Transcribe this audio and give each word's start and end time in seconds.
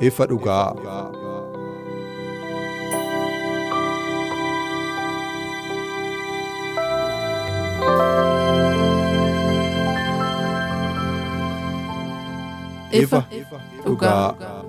Ifa 0.00 0.26
dhugaa. 0.26 0.72
ifa 12.92 13.24
dhugaa. 13.84 14.59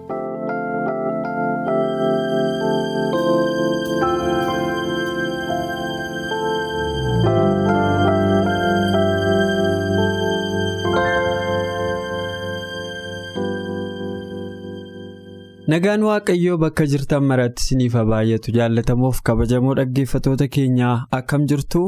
Nagaan 15.71 16.01
Waaqayyoo 16.03 16.57
bakka 16.61 16.85
jirtan 16.91 17.23
maratti 17.31 17.63
isiniif 17.63 17.93
haa 17.97 18.05
baay'atu 18.11 18.53
jaallatamoof 18.55 19.19
kabajamoo 19.29 19.75
dhaggeeffatoota 19.79 20.47
keenyaa 20.55 20.95
akkam 21.17 21.45
jirtu 21.51 21.81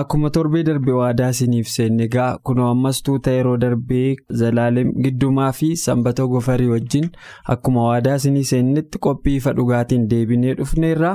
akkuma 0.00 0.30
torbee 0.36 0.62
darbe 0.68 0.92
waadaa 0.98 1.28
isiniif 1.34 1.68
seenne 1.74 2.06
egaa 2.06 2.28
kunoo 2.50 2.68
ammas 2.76 3.02
tuuta 3.08 3.34
yeroo 3.36 3.56
darbee 3.64 4.06
zalaalem 4.42 4.92
giddumaa 5.06 5.50
fi 5.60 5.70
sanbata 5.84 6.26
gofarii 6.34 6.70
wajjin 6.74 7.10
akkuma 7.56 7.86
waadaa 7.90 8.16
isinii 8.22 8.44
seennetti 8.54 8.98
qophii 9.08 9.36
ifa 9.42 9.52
dhugaatiin 9.60 10.08
deebinee 10.14 10.54
dhufneerra 10.62 11.14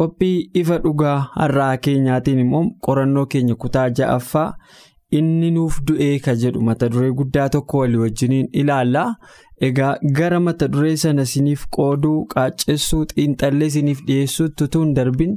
qophii 0.00 0.36
ifa 0.64 0.78
dhugaa 0.86 1.18
har'aa 1.40 1.72
keenyaatiin 1.88 2.38
immoo 2.46 2.64
qorannoo 2.88 3.26
keenya 3.34 3.54
kutaa 3.66 3.88
ja'affaa. 4.00 4.48
inni 5.18 5.48
nuuf 5.54 5.78
du'ee 5.86 6.18
ka 6.24 6.32
jedhu 6.40 6.60
mata 6.66 6.88
duree 6.94 7.08
guddaa 7.20 7.46
tokko 7.54 7.78
walii 7.80 7.98
wajjiniin 8.02 8.44
ilaalla 8.60 9.00
egaa 9.68 9.92
gara 10.18 10.38
mata 10.46 10.68
duree 10.74 10.96
sana 11.02 11.22
isiniif 11.28 11.62
qooduu 11.76 12.18
qaaccessuu 12.34 13.02
xiinxallee 13.14 13.68
isiniif 13.72 14.00
dhiyeessuutti 14.06 14.68
hin 14.76 14.94
darbin 14.98 15.34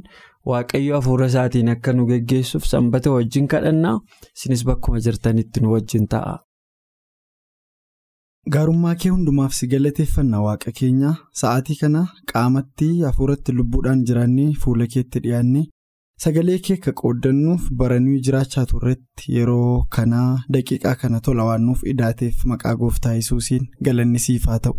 waaqayyo 0.52 0.94
hafuura 0.98 1.26
isaatiin 1.32 1.68
akka 1.74 1.92
nu 1.98 2.06
geggeessuuf 2.10 2.64
sanbata 2.72 3.12
wajjin 3.16 3.46
kadhannaa 3.54 3.94
isinis 4.36 4.64
bakkuma 4.70 5.00
jirtanitti 5.06 5.60
nu 5.64 5.72
wajjin 5.74 6.06
ta'a. 6.14 6.34
gaarummaa 8.54 8.94
kee 9.02 9.10
hundumaaf 9.12 9.52
si 9.58 9.66
galateeffanna 9.74 10.40
waaqa 10.46 10.72
keenya 10.80 11.10
sa'aatii 11.42 11.76
kana 11.82 12.02
qaamatti 12.32 12.88
hafuuratti 13.06 13.52
lubbuudhaan 13.60 14.02
jiraannee 14.08 14.50
fuula 14.64 14.86
keetti 14.94 15.22
dhiyaanne. 15.26 15.62
Sagalee 16.22 16.58
kee 16.66 16.74
akka 16.78 16.92
qooddannuuf 16.98 17.62
baranii 17.78 18.20
jiraachaa 18.26 18.62
turretti 18.72 19.32
yeroo 19.36 19.84
kanaa 19.96 20.36
daqiiqaa 20.56 20.92
kana 21.00 21.18
tola 21.26 21.44
waan 21.48 21.64
nuuf 21.68 21.80
idaateef 21.92 22.44
maqaa 22.50 22.74
gooftaa 22.82 23.14
yesuusiin 23.16 23.64
galanni 23.88 24.18
siif 24.24 24.46
haa 24.50 24.58
ta'u. 24.66 24.74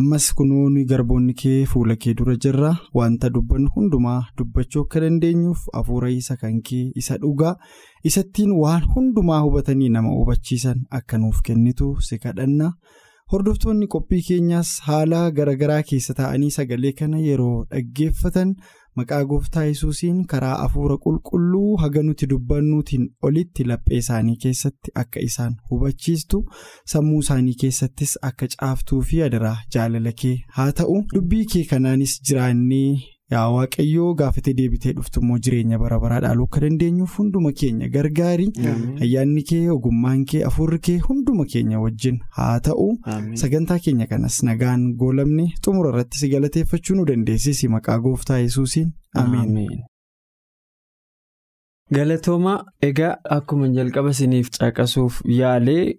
Ammas 0.00 0.28
kunuun 0.40 0.76
garboonni 0.92 1.34
kee 1.42 1.56
fuula 1.72 1.96
kee 2.04 2.14
dura 2.20 2.36
jirra 2.44 2.70
wanta 3.00 3.30
dubbannu 3.38 3.72
hundumaa 3.78 4.20
dubbachuu 4.38 4.84
akka 4.86 5.00
dandeenyuuf 5.06 5.66
hafuura 5.80 6.10
isa 6.20 6.36
kan 6.44 6.62
kee 6.70 6.84
isa 7.02 7.18
dhugaa 7.24 7.56
isattiin 8.12 8.52
waan 8.62 8.86
hundumaa 8.94 9.40
hubatanii 9.48 9.88
nama 9.98 10.14
hubachiisan 10.20 10.86
akka 11.00 11.18
nuuf 11.24 11.42
kennitu 11.50 11.90
si 12.10 12.18
kadhanna. 12.26 12.70
Hordoftoonni 13.32 13.86
qophii 13.92 14.22
keenyaas 14.26 14.68
haala 14.88 15.20
garaagaraa 15.36 15.82
keessa 15.86 16.14
taa'anii 16.18 16.50
sagalee 16.56 16.92
kana 16.98 17.18
yeroo 17.28 17.64
dhaggeeffatan 17.70 18.52
maqaa 19.00 19.22
gooftaa 19.30 19.64
yesuusiin 19.70 20.20
karaa 20.32 20.54
hafuura 20.62 20.96
qulqulluu 21.06 21.76
haga 21.82 22.02
nuti 22.06 22.26
dubbannuutiin 22.32 23.08
olitti 23.30 23.64
laphee 23.72 23.98
isaanii 24.04 24.36
keessatti 24.44 24.94
akka 25.02 25.20
isaan 25.30 25.56
hubachiistu 25.70 26.44
sammuu 26.94 27.20
isaanii 27.26 27.54
keessattis 27.64 28.16
akka 28.30 28.48
caaftuu 28.54 29.02
fi 29.10 29.22
adaraa 29.28 29.56
jaalala 29.76 30.12
kee 30.22 30.36
haa 30.60 30.70
ta'u 30.80 30.96
dubbii 31.14 31.44
kee 31.52 31.64
kanaanis 31.74 32.16
jiraannee. 32.28 33.15
Yaa 33.32 33.46
waaqayyoo 33.54 34.10
gaafatee 34.20 34.54
deebitee 34.58 34.92
dhuftu 34.98 35.20
immoo 35.22 35.38
jireenya 35.46 35.78
bara 35.82 35.98
baraa 36.04 36.20
dhaaluu 36.24 36.44
akka 36.48 36.60
dandeenyuuf 36.64 37.16
hunduma 37.20 37.52
keenya 37.62 37.88
gargaari 37.96 38.46
ayyaanni 39.06 39.42
kee 39.50 39.64
ogummaan 39.76 40.22
kee 40.32 40.42
afurri 40.50 40.78
kee 40.88 40.98
hunduma 41.08 41.44
keenya 41.54 41.80
wajjin 41.86 42.20
haa 42.38 42.60
ta'u. 42.68 42.88
Sagantaa 43.42 43.78
keenya 43.88 44.06
kanas 44.12 44.38
nagaan 44.50 44.86
goolamne 45.02 45.48
xumura 45.64 45.90
irratti 45.94 46.18
si 46.22 46.28
galateeffachuu 46.36 46.96
nu 47.00 47.04
dandeessisi. 47.12 47.68
Maqaa 47.76 47.98
gooftaa 48.06 48.38
yesuusiin. 48.46 48.92
Ameen. 49.24 49.84
Galatooma 51.94 52.52
egaa 52.82 53.16
akkuma 53.36 53.68
jalqaba 53.76 54.10
isiniif 54.14 54.48
caqasuuf 54.58 55.20
yaalee 55.38 55.98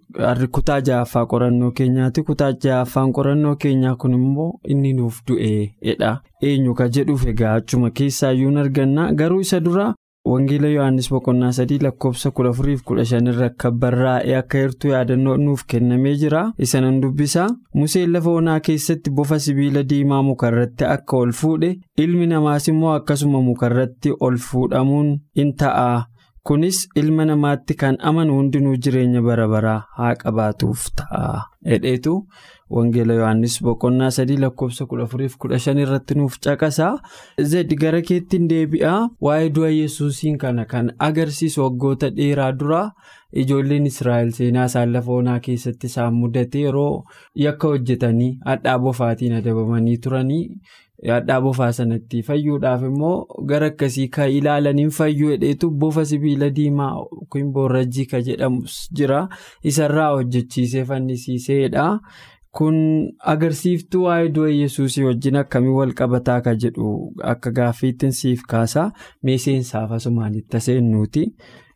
kutaa 0.56 0.80
ja'affaa 0.88 1.26
qorannoo 1.32 1.70
keenyaati. 1.78 2.22
Kutaa 2.22 2.50
ja'affaan 2.64 3.12
qorannoo 3.18 3.54
keenyaa 3.56 3.94
kun 3.96 4.14
immoo 4.18 4.50
inni 4.74 4.92
nuuf 4.98 5.22
du'eedha 5.28 6.10
eenyu 6.42 6.74
ka 6.74 6.88
jedhuuf 6.96 7.24
egaa 7.32 7.54
achuma 7.60 7.90
keessaayyuu 7.90 8.52
arganna. 8.64 9.12
Garuu 9.14 9.40
isa 9.40 9.60
dura 9.60 9.94
wangeela 10.30 10.68
yohaannis 10.74 11.08
boqonnaa 11.12 11.52
sadii 11.58 11.78
lakkoofsa 11.86 12.30
kudha 12.36 12.50
afuriif 12.54 12.82
kudha 12.88 13.04
shanirra 13.10 13.46
akka 13.50 13.70
barraa'ee 13.84 14.34
akka 14.40 14.58
hirtuu 14.62 14.90
yaadannoo 14.94 15.36
nuuf 15.44 15.64
kennamee 15.72 16.14
jira. 16.22 16.42
Isa 16.58 16.80
nan 16.80 17.00
dubbisa. 17.02 17.46
Museen 17.74 18.12
lafa 18.12 18.30
onaa 18.40 18.60
keessatti 18.60 19.10
bofa 19.10 19.38
sibiila 19.46 19.82
diimaa 19.90 20.22
mukarratti 20.28 20.84
akka 20.84 21.16
ol 21.22 21.32
fuudhe 21.40 21.70
ilmi 22.04 22.26
namaas 22.34 22.68
immoo 22.74 22.92
akkasuma 22.98 23.40
mukarratti 23.48 24.14
ol 24.20 24.36
fuudhamuun 24.50 25.18
in 25.34 25.54
ta'a. 25.62 26.04
Kunis 26.48 26.86
ilma 26.96 27.24
namaatti 27.28 27.74
kan 27.80 27.96
amanu 28.10 28.36
hundinuu 28.38 28.76
jireenya 28.84 29.20
bara 29.22 29.48
baraa 29.52 29.80
haa 29.96 30.14
qabaatuuf 30.22 30.84
ta'a 30.96 31.42
wangeela 32.76 33.14
yohaannis 33.18 33.56
boqonnaa 33.66 34.10
sadii 34.16 34.36
lakkoofsa 34.44 34.86
kudha 34.90 35.04
afuriif 35.08 35.36
kudha 35.44 35.58
shan 35.64 35.78
irratti 35.84 36.14
nuuf 36.18 36.38
caqasa 36.46 36.88
zed 37.52 37.74
gara 37.82 38.00
keettiin 38.08 38.48
deebi'a 38.50 38.94
waa'ee 39.28 39.48
du'a 39.58 39.70
yesuusiin 39.76 40.38
kana 40.42 40.64
kan 40.72 40.90
agarsiisu 41.10 41.62
waggoota 41.64 42.10
dheeraa 42.18 42.50
dura 42.62 42.82
ijoolleen 43.44 43.86
israa'el 43.92 44.30
seenaa 44.40 44.66
isaan 44.72 44.92
lafa 44.96 45.12
onaa 45.20 45.38
keessatti 45.46 45.86
isaan 45.92 46.14
mudate 46.20 46.60
yeroo 46.66 47.04
yakka 47.44 47.68
hojjetanii 47.74 48.34
hadhaa 48.50 48.78
bofaatiin 48.84 49.32
adabamanii 49.40 49.96
turanii. 50.04 50.44
hadhaa 51.08 51.40
bofaa 51.42 51.66
sanatti 51.74 52.22
fayyuudhaaf 52.28 52.80
immoo 52.86 53.26
gara 53.50 53.66
akkasii 53.72 54.06
kan 54.14 54.30
ilaalaniin 54.38 54.88
fayyuu 54.96 55.28
hedheetu 55.32 55.68
bofa 55.82 56.04
sibiila 56.10 56.48
diimaa 56.56 56.88
yookiin 56.94 57.52
boorrajjii 57.58 58.06
kan 58.12 58.24
jedhamus 58.28 58.78
jira 59.00 59.20
isarraa 59.72 60.08
hojjechiisee 60.14 60.84
fannisiiseedha. 60.88 61.84
Kun 62.56 62.76
agarsiiftuu 63.32 64.02
waa'ee 64.06 64.28
du'a 64.36 64.50
yesuusii 64.54 65.04
wajjin 65.08 65.36
akkamii 65.42 65.74
wal 65.78 65.92
qabataa 66.00 66.40
ka 66.46 66.54
jedhu 66.64 66.92
akka 67.32 67.50
gaaffiittiin 67.58 68.12
siif 68.20 68.42
kaasa 68.52 68.90
meeseensaaf 69.28 69.92
asumaanitti 69.98 70.60
seennuuti 70.66 71.24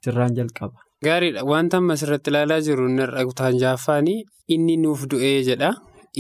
sirraan 0.05 0.35
jalqaba. 0.39 0.79
gaariidha 1.05 1.45
wanta 1.53 1.77
amma 1.83 1.93
asirratti 1.99 2.31
ilaalaa 2.31 2.61
jiru 2.69 2.89
narra 2.99 3.25
kutaan 3.29 3.59
jaaffaanii 3.65 4.21
inni 4.55 4.77
nuuf 4.85 5.07
du'ee 5.15 5.43
jedha. 5.49 5.73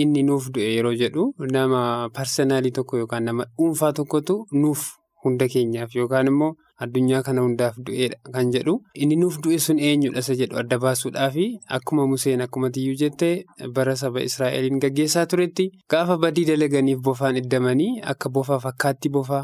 Inni 0.02 0.22
nuuf 0.28 0.44
du'e 0.54 0.69
yeroo 0.75 0.93
jedhu 1.00 1.22
nama 1.54 1.81
parsanaalii 2.16 2.70
tokko 2.76 2.96
yookaan 3.00 3.25
nama 3.28 3.44
dhuunfaa 3.56 3.93
tokkotu 3.99 4.37
nuuf 4.60 4.84
hunda 5.25 5.49
keenyaaf 5.54 5.96
yookaan 5.99 6.26
immoo 6.31 6.54
addunyaa 6.81 7.23
kana 7.23 7.41
hundaaf 7.47 7.77
du'eedha 7.87 8.33
kan 8.35 8.53
jedhu 8.55 8.75
inni 8.95 9.17
nuuf 9.23 9.39
du'e 9.45 9.59
sun 9.67 9.79
eenyudha 9.89 10.19
isa 10.25 10.35
jedhu 10.41 10.59
adda 10.63 10.79
baasuudhaafi 10.85 11.47
akkuma 11.79 12.07
Museen 12.13 12.41
akkuma 12.47 12.71
tiyyuu 12.71 12.95
jettee 13.03 13.45
bara 13.75 13.97
saba 13.97 14.21
Israa'eliin 14.29 14.81
gaggeessaa 14.85 15.27
turetti 15.27 15.69
gaafa 15.91 16.17
badii 16.25 16.45
dalaganiif 16.53 16.99
bofaan 17.11 17.37
iddamanii 17.43 18.01
akka 18.15 18.29
bofa 18.39 18.59
fakkaatti 18.67 19.09
bofa 19.19 19.43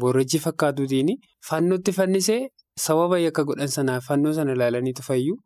boorrajjii 0.00 0.40
fakkaatuutiin 0.46 1.10
fannootti 1.50 1.92
fannisee 1.98 2.40
sababa 2.86 3.18
yakka 3.18 3.44
godhan 3.44 3.68
sanaaf 3.76 4.04
fannoo 4.08 4.32
sana 4.32 4.52
ilaalaniitu 4.52 5.02
fayyu. 5.02 5.36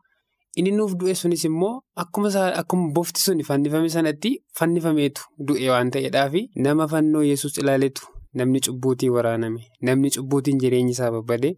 Inni 0.59 0.71
nuuf 0.75 0.95
du'e 1.01 1.15
sunis 1.15 1.45
immoo 1.45 1.75
akkuma 1.97 2.91
bofti 2.95 3.21
sun 3.23 3.43
fannifame 3.49 3.89
sanatti 3.89 4.33
fannifameetu 4.59 5.23
du'e 5.49 5.69
waan 5.71 5.91
ta'eedhaafi 5.91 6.43
nama 6.57 6.89
fannoo 6.89 7.23
yesus 7.23 7.59
ilaaletu 7.59 8.03
namni 8.35 8.61
cubbuutiin 8.67 9.13
waraaname 9.17 9.63
namni 9.89 10.11
cubbuutiin 10.17 10.59
jireenyi 10.63 10.91
isaa 10.97 11.11
babbade 11.17 11.51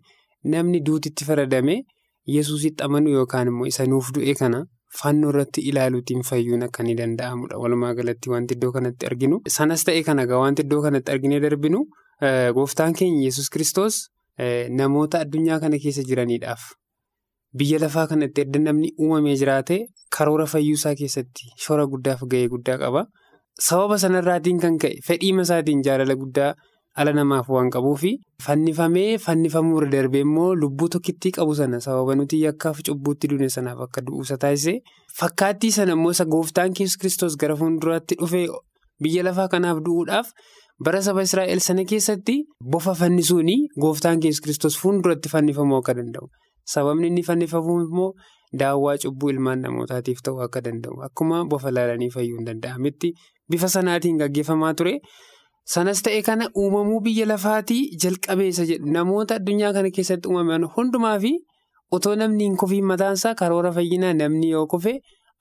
namni 0.54 0.80
duutitti 0.86 1.24
faradame 1.24 1.74
yesuusitti 2.36 2.84
amanu 2.86 3.10
yookaan 3.16 3.48
immoo 3.52 3.66
isa 3.72 3.86
nuuf 3.86 4.10
du'e 4.14 4.34
kana 4.40 4.60
fannoo 5.00 5.30
irratti 5.32 5.60
ilaaluutiin 5.70 6.22
fayyuun 6.28 6.62
akka 6.66 6.82
ni 6.82 6.94
danda'amudha. 6.96 7.56
Walumaa 7.62 7.94
galatti 7.94 8.30
wanti 8.30 8.54
iddoo 8.54 8.72
kanatti 8.72 9.06
arginu 9.10 9.40
sanas 9.56 9.84
ta'e 9.88 10.02
kana 10.08 10.22
egaa 10.28 10.38
wanti 10.44 10.62
iddoo 10.66 10.82
kanatti 10.86 11.12
arginee 11.14 11.40
darbinu 11.44 11.80
gooftaan 12.58 12.92
keenya 12.98 13.22
yesus 13.28 13.48
kristos 13.54 13.94
namoota 14.80 15.20
addunyaa 15.24 15.60
kana 15.64 15.78
keessa 15.84 16.02
jiraniidhaaf 16.10 16.62
biyya 17.58 17.78
lafaa 17.84 18.06
kanatti 18.12 18.40
edda 18.44 18.58
namni 18.66 18.92
uumamee 18.98 19.36
jiraate 19.40 19.76
karoora 20.16 20.46
fayyuusaa 20.52 20.94
keessatti 21.00 21.50
shora 21.64 21.86
guddaaf 21.94 22.22
ga'ee 22.34 22.48
guddaa 22.54 22.78
qaba. 22.84 23.02
Sababa 23.60 23.98
sanarraatiin 23.98 24.60
kan 24.60 24.78
ka'e 24.80 24.96
fedhiima 25.06 25.42
isaatiin 25.46 25.82
jaalala 25.84 26.14
guddaa 26.16 26.54
ala 26.96 27.12
namaaf 27.12 27.48
waan 27.52 27.68
qabuufi 27.74 28.12
fannifamee 28.46 29.18
fannifamuu 29.26 29.78
irra 29.82 29.90
darbee 29.92 30.22
immoo 30.26 30.54
lubbuu 30.62 30.88
tokkittii 30.94 31.32
qabu 31.38 31.54
sana 31.60 31.80
sababa 31.86 32.14
nuti 32.16 32.40
yakkaaf 32.44 32.80
cubbuutti 32.88 33.28
duune 33.32 33.48
sanaaf 33.56 33.80
akka 33.86 34.00
du'uusa 34.06 34.38
taasise. 34.38 34.74
Fakkaattii 35.20 35.70
sana 35.78 35.92
immoo 35.98 36.10
isa 36.16 36.24
gooftaan 36.24 36.72
kristos 36.74 37.36
gara 37.36 37.56
fuulduraatti 37.56 38.14
dhufee 38.20 38.46
biyya 39.02 39.22
lafaa 39.28 39.48
kanaaf 39.48 39.84
du'uudhaaf 39.84 40.32
bara 40.84 41.02
saba 41.02 41.22
israa'el 41.22 41.60
sana 41.60 41.84
keessatti 41.84 42.38
bofa 42.72 42.94
fannisuuni 42.94 43.56
gooftaan 43.80 44.20
yesus 44.24 44.40
kristos 44.40 44.78
fuulduratti 44.80 45.28
fannifamuu 45.28 45.76
akka 45.82 45.94
danda'u. 45.94 46.28
Sababni 46.64 47.06
inni 47.12 47.22
fannifamu 47.22 47.80
immoo 47.84 48.12
daawwaa 48.60 48.96
cubbuu 49.02 49.30
ilmaan 49.30 49.60
namootaatiif 49.66 50.18
ta'uu 50.24 50.40
akka 50.44 50.60
danda'u. 50.64 51.02
Akkuma 51.06 51.44
bofa 51.44 51.70
laalanii 51.70 52.10
fayyuu 52.10 52.36
hin 52.38 52.46
danda'ametti 52.46 53.12
bifa 53.50 53.68
sanaatiin 53.68 54.18
gaggeeffamaa 54.18 54.74
ture. 54.74 54.98
Sanas 55.64 56.02
ta'e 56.02 56.22
kana 56.26 56.48
uumamuu 56.58 57.00
biyya 57.00 57.26
lafaatii 57.30 57.82
jalqabeessa 58.04 58.64
jedhu 58.70 58.92
namoota 58.98 59.34
addunyaa 59.40 59.72
kana 59.76 59.90
keessatti 59.98 60.28
uumaman 60.28 60.64
hundumaa 60.76 61.18
fi 61.24 61.32
otoo 61.98 62.14
namni 62.22 62.44
hin 62.48 62.56
kofiin 62.62 62.84
mataansaa 62.92 63.34
karoora 63.42 63.70
fayyinaa 63.76 64.12
namni 64.20 64.50
yoo 64.50 64.66
kofe 64.72 64.94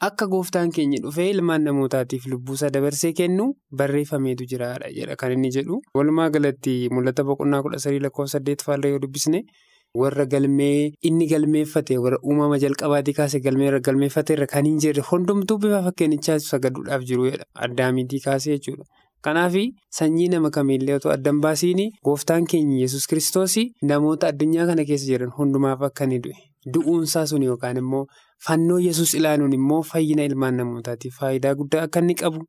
akka 0.07 0.27
gooftaan 0.33 0.69
keenya 0.75 0.99
dhufee 1.05 1.29
ilmaan 1.31 1.63
namootaatiif 1.69 2.25
lubbuusaa 2.33 2.69
dabarsee 2.75 3.11
kennu 3.21 3.47
barreeffameetu 3.81 4.45
jiraadha 4.53 4.91
jedha 4.99 5.15
kan 5.23 5.31
inni 5.37 5.49
jedhu. 5.57 5.81
Walumaa 5.95 6.29
galatti 6.29 6.75
mul'ata 6.93 7.23
boqonnaa 7.31 7.61
kudha 7.65 7.79
sadii 7.85 7.99
lakkoofsa 8.05 8.37
saddeet 8.37 8.63
faallee 8.69 8.91
yoo 8.95 8.99
dubbisne 9.07 9.43
warra 9.93 10.25
galmee 10.25 10.93
inni 11.01 11.27
galmeeffate 11.27 11.97
warra 12.03 12.17
uumama 12.23 12.57
jalqabaatii 12.63 13.13
kaasee 13.19 13.39
galmee 13.47 13.79
galmeeffate 13.87 14.33
irra 14.33 14.47
kan 14.53 14.65
hin 14.65 14.77
jirre 14.85 15.03
hundumtuu 15.11 15.57
bifa 15.65 15.81
fakkeenichaa 15.87 16.39
sagaduudhaaf 16.47 17.03
jiru 17.09 17.31
addaamiitii 17.67 18.19
kaasee 18.25 18.57
jechuudha. 18.57 18.85
Kanaaf 19.21 19.53
sanyii 19.97 20.27
nama 20.33 20.49
kamiillee 20.49 20.95
otoo 20.99 21.11
addan 21.15 21.41
baasiin 21.41 21.81
gooftaan 22.05 22.45
keenya 22.53 22.77
yesus 22.83 23.07
kiristoos 23.07 23.57
namoota 23.81 24.27
addunyaa 24.33 24.65
kana 24.71 24.85
keessa 24.85 25.05
jiran 25.11 25.31
hundumaaf 25.37 25.81
akka 25.89 26.03
inni 26.07 26.19
du'e. 26.23 26.37
Du'uunsaa 26.73 27.25
sun 27.27 27.43
yookaan 27.43 27.77
immoo 27.77 28.05
fannoo 28.47 28.79
yesus 28.79 29.13
ilaaluun 29.19 29.53
immoo 29.53 29.81
fayyina 29.91 30.23
ilmaan 30.29 30.55
namootaatiif 30.61 31.19
faayidaa 31.19 31.53
guddaa 31.55 31.83
akka 31.87 31.99
inni 31.99 32.15
qabu 32.23 32.41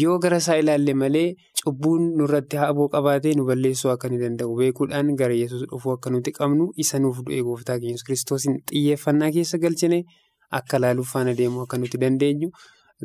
yoo 0.00 0.18
gara 0.18 0.36
isaa 0.42 0.56
ilaalle 0.62 0.94
malee 1.04 1.24
cubbuun 1.64 2.04
nurratti 2.18 2.56
haaboo 2.62 2.88
qabaatee 2.96 3.34
nu 3.38 3.44
balleessuu 3.48 3.90
akka 3.94 4.08
inni 4.10 4.20
danda'u 4.24 4.56
beekuudhaan 4.60 5.14
gara 5.22 5.34
yesus 5.40 5.64
dhufuu 5.72 5.92
akka 5.96 6.10
nuti 6.16 6.32
qabnu 6.38 6.68
isa 6.84 6.98
nuuf 7.06 7.20
du'e 7.26 7.42
gooftaa 7.48 7.78
keenya 7.78 7.92
yesus 7.96 8.06
kiristoosiin 8.10 8.60
xiyyeeffannaa 8.72 9.30
keessa 9.38 9.58
galchine 9.64 10.04
akka 10.60 10.78
laaluuf 10.84 11.12
faana 11.16 11.34
deemuu 11.42 11.62
akka 11.66 11.78
nuti 11.84 11.98
dandeenyu. 12.06 12.50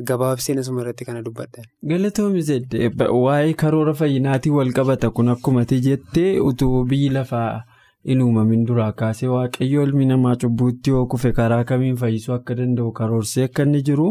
Gabaabseen 0.08 0.58
asuma 0.62 0.80
irratti 0.82 1.04
kana 1.06 1.22
dubbadhan. 1.26 1.64
Galatoomii 1.90 2.42
jedhee 2.48 2.90
waa'ee 3.22 3.54
karoora 3.62 3.94
fayyinaatiin 4.00 4.54
wal 4.58 4.70
qabata 4.76 5.10
kun 5.10 5.28
akkuma 5.32 5.64
jettee 5.86 6.28
utuu 6.50 6.84
biyyi 6.92 7.08
lafaa 7.16 7.62
hin 8.10 8.22
uumamin 8.22 8.62
duraa 8.68 8.92
kaasee 9.00 9.28
waaqayyo 9.32 9.82
ilmi 9.88 10.06
namaa 10.10 10.36
cubbuutti 10.44 10.90
yoo 10.90 11.06
kufe 11.14 11.32
karaa 11.38 11.64
kamiin 11.70 11.96
fayyisuu 12.02 12.34
akka 12.34 12.54
danda'u 12.60 12.92
karoorsee 13.00 13.44
akka 13.48 13.62
inni 13.66 13.82
jiru 13.88 14.06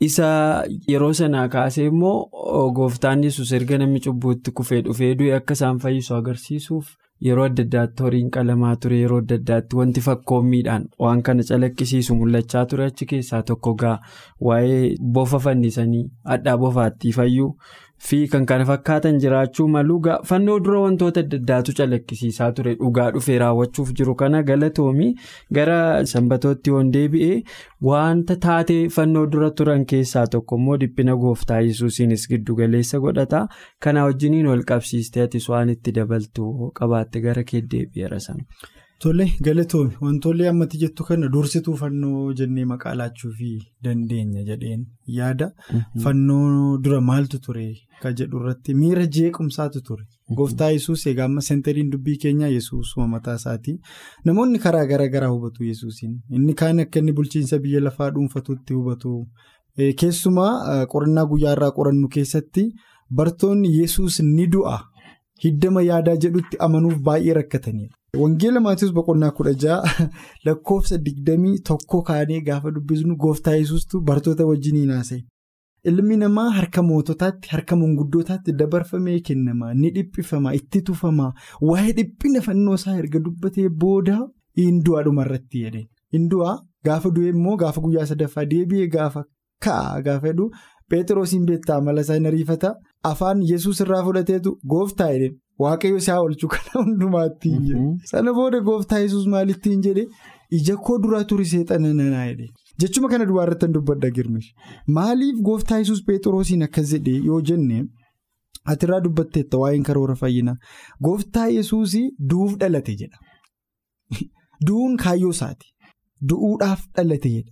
isa 0.00 0.64
yeroo 0.88 1.12
sanaa 1.12 1.48
kaasee 1.48 1.86
immoo 1.86 2.70
gooftaan 2.78 3.24
yesus 3.24 3.52
erga 3.52 3.78
namni 3.78 4.00
cubbuutti 4.06 4.50
kufee 4.60 4.82
dhufee 4.88 5.14
du'e 5.18 5.34
akka 5.36 5.52
isaan 5.58 5.78
fayyisu 5.84 6.14
agarsiisuuf. 6.14 6.86
Yeroo 7.24 7.44
adda 7.48 7.62
addaatti 7.62 8.02
horiin 8.02 8.30
qalamaa 8.34 8.76
ture 8.82 8.96
yeroo 9.00 9.18
adda 9.22 9.34
addaatti 9.40 9.76
wanti 9.80 10.00
fakkoommiidhaan 10.06 10.86
waan 11.04 11.20
kana 11.28 11.42
calaqqisiisu 11.50 12.14
mul'achaa 12.20 12.64
ture 12.72 12.84
achi 12.90 13.06
keessaa 13.12 13.42
tokko 13.50 13.74
gaa 13.82 13.98
waa'ee 14.48 14.96
bofa 15.18 15.38
fannisanii 15.44 16.02
hadhaa 16.32 16.56
bofaatti 16.64 17.12
fayyuu 17.18 17.50
fi 18.08 18.18
kan 18.30 18.44
kana 18.50 18.64
fakkaatan 18.68 19.18
jiraachuu 19.22 19.66
malu 19.74 19.96
fannoo 20.30 20.56
dura 20.68 20.80
wantoota 20.84 21.20
adda 21.24 21.36
addaatu 21.40 21.74
calaqqisiisaa 21.80 22.48
ture 22.56 22.72
dhugaa 22.80 23.06
dhufee 23.16 23.36
raawwachuuf 23.42 23.92
jiru 24.00 24.14
kana 24.22 24.40
galatoomii 24.48 25.10
gara 25.58 25.78
sanbatootti 26.14 26.70
yoon 26.74 26.90
deebi'ee 26.96 27.36
wanta 27.90 28.36
taatee 28.48 28.80
fannoo 28.96 29.24
dura 29.36 29.50
turan 29.62 29.86
keessaa 29.94 30.26
tokko 30.34 30.58
immoo 30.62 30.76
dhiphina 30.84 31.16
gooftaa 31.24 31.60
yesuusiinis 31.68 32.26
giddugaleessa 32.34 33.02
godhata 33.06 33.46
kana 33.88 34.04
wajjiniin 34.10 34.46
wal 34.54 34.66
qabsiistee 34.74 35.26
atis 35.28 35.48
waan 35.54 35.70
itti 35.78 35.96
dabaltu 36.00 36.52
qabaatte 36.82 37.20
gara 37.28 37.44
kee 37.52 37.62
deebi'eera 37.74 38.20
sana. 38.28 38.44
Tole 39.02 39.24
galatoomi 39.46 39.94
wantoonni 40.06 40.46
ammatti 40.48 40.78
jettu 40.82 41.04
kana 41.06 41.28
dursituu 41.34 41.72
fannoo 41.80 42.32
jennee 42.40 42.64
maqaa 42.72 42.92
laachuu 42.98 43.30
fi 43.38 43.48
dandeenya 43.84 44.42
jedheen. 44.48 44.82
Yaada 45.18 45.46
fannoo 46.04 46.76
dura 46.84 47.00
maaltu 47.08 47.40
ture? 47.46 47.64
Kan 48.02 48.14
jedhu 48.20 48.38
irratti 48.42 48.74
miira 48.82 49.06
jeequmsaatu 49.16 49.80
ture. 49.88 50.04
Gooftaa 50.40 50.68
yesuus 50.74 51.02
egaa 51.12 51.24
amma 51.30 51.40
seentariin 51.48 51.90
dubbii 51.94 52.16
keenyaa 52.24 52.50
yesuus 52.52 52.92
mataa 53.14 53.34
isaatii. 53.40 53.74
Namoonni 54.24 54.58
karaa 54.66 54.84
garaa 54.92 55.08
garaa 55.14 55.30
hubatu 55.34 55.64
yesuusiin 55.70 56.14
inni 56.30 56.54
kaan 56.60 56.78
akka 56.84 57.00
inni 57.02 57.12
bulchiinsa 57.12 57.58
biyya 57.64 57.80
lafaa 57.86 58.10
dhuunfatutti 58.10 58.74
hubatu. 58.74 59.14
Keessumaa 60.02 60.86
qorannaa 60.94 61.26
guyyaarraa 61.32 61.70
qorannu 61.80 62.08
keessatti 62.18 62.64
bartoonni 63.20 63.74
yesuus 63.80 64.20
ni 64.20 64.46
du'a. 64.54 64.78
Hiddama 65.44 65.82
yaadaa 65.88 66.16
jedhutti 66.26 66.56
amanuuf 66.68 66.98
baay'ee 67.10 67.34
rakkatanidha. 67.40 67.96
Wangeela 68.20 68.60
Maatiyoos 68.60 68.90
boqonnaa 68.96 69.30
kudha 69.36 69.52
ja'a 69.62 70.06
lakkoofsa 70.46 70.96
digdamii 71.04 71.52
tokko 71.68 72.00
kaanee 72.08 72.40
gaafa 72.48 72.72
dubbisnu 72.78 73.14
gooftaa 73.22 73.54
yesuustu 73.60 74.00
bartoota 74.10 74.46
wajjin 74.48 74.90
haasa'e. 74.94 75.22
Ilmi 75.92 76.18
namaa 76.22 76.50
harka 76.56 76.84
moototaatti 76.88 77.52
harka 77.54 77.78
manguddootaatti 77.82 78.56
dabarfamee 78.58 79.16
kennama 79.28 79.72
ni 79.80 79.94
dhiphifama 79.94 80.52
itti 80.58 80.82
tufama 80.90 81.32
waa'ee 81.70 81.96
dhiphina 82.00 82.44
fannoo 82.48 82.74
isaa 82.80 82.98
erga 82.98 83.24
dubbatee 83.28 83.68
booda 83.84 84.18
hin 84.62 84.84
du'a 84.88 85.06
dhumarratti. 85.08 85.64
Hin 86.16 86.28
du'a 86.34 86.54
gaafa 86.90 87.14
du'e 87.16 87.32
immoo 87.36 87.56
gaafa 87.64 87.86
guyyaa 87.86 88.06
sadaffaa 88.12 88.44
deebi'ee 88.52 88.92
gaafa 88.98 89.24
ka'a 89.68 90.02
gaafa 90.10 90.32
jedhu 90.32 90.50
Pheexroosiin 90.92 91.44
beektaa 91.50 91.80
mala 91.88 92.00
isaa 92.06 92.14
hin 92.18 92.26
ariifata 92.30 92.70
afaan 93.10 93.42
yesuus 93.52 93.80
irraa 93.86 94.02
fudhateetu 94.08 94.52
gooftaa 94.74 95.08
jedheen. 95.14 95.38
Waaqayyo 95.62 95.96
isaa 96.02 96.18
oolchuu 96.24 96.48
kana 96.54 96.72
hundumaatti 96.84 97.50
hin 97.54 97.64
jedhe. 97.70 97.86
Sana 98.10 98.32
booda 98.38 98.60
gooftaa 98.68 98.98
yesus 99.04 99.26
maalitti 99.34 99.70
hin 99.74 99.82
jedhe 99.86 100.04
ija 100.58 100.76
koo 100.88 100.98
duraa 101.06 101.24
turi 101.32 101.44
seexana 101.54 101.92
nanaa 102.00 102.26
jedhe. 102.30 102.48
Jechuma 102.84 103.08
kana 103.14 103.24
duwwaa 103.30 103.44
irratti 103.48 103.66
hin 103.68 103.74
dubbadha 103.78 104.10
girmish. 104.18 104.48
Maaliif 104.98 105.40
gooftaa 105.48 105.78
yesus 105.82 106.04
Pheexroosiin 106.06 106.62
akkas 106.68 106.92
jedhe 106.96 107.16
yoo 107.30 107.40
jenne 107.50 107.82
atirraa 108.74 109.00
dubbatteetta 109.06 109.58
waa'een 109.64 109.82
karoora 109.90 110.14
fayyinaa. 110.24 110.56
Gooftaa 111.08 111.46
yesuus 111.58 111.94
du'uuf 112.32 112.56
dhalate 112.64 112.96
jedha. 113.02 113.18
Du'uun 114.66 114.96
kaayyoo 115.04 115.30
isaati. 115.36 115.66
Du'uudhaaf 116.32 116.82
dhalate 116.96 117.30
jedha. 117.36 117.51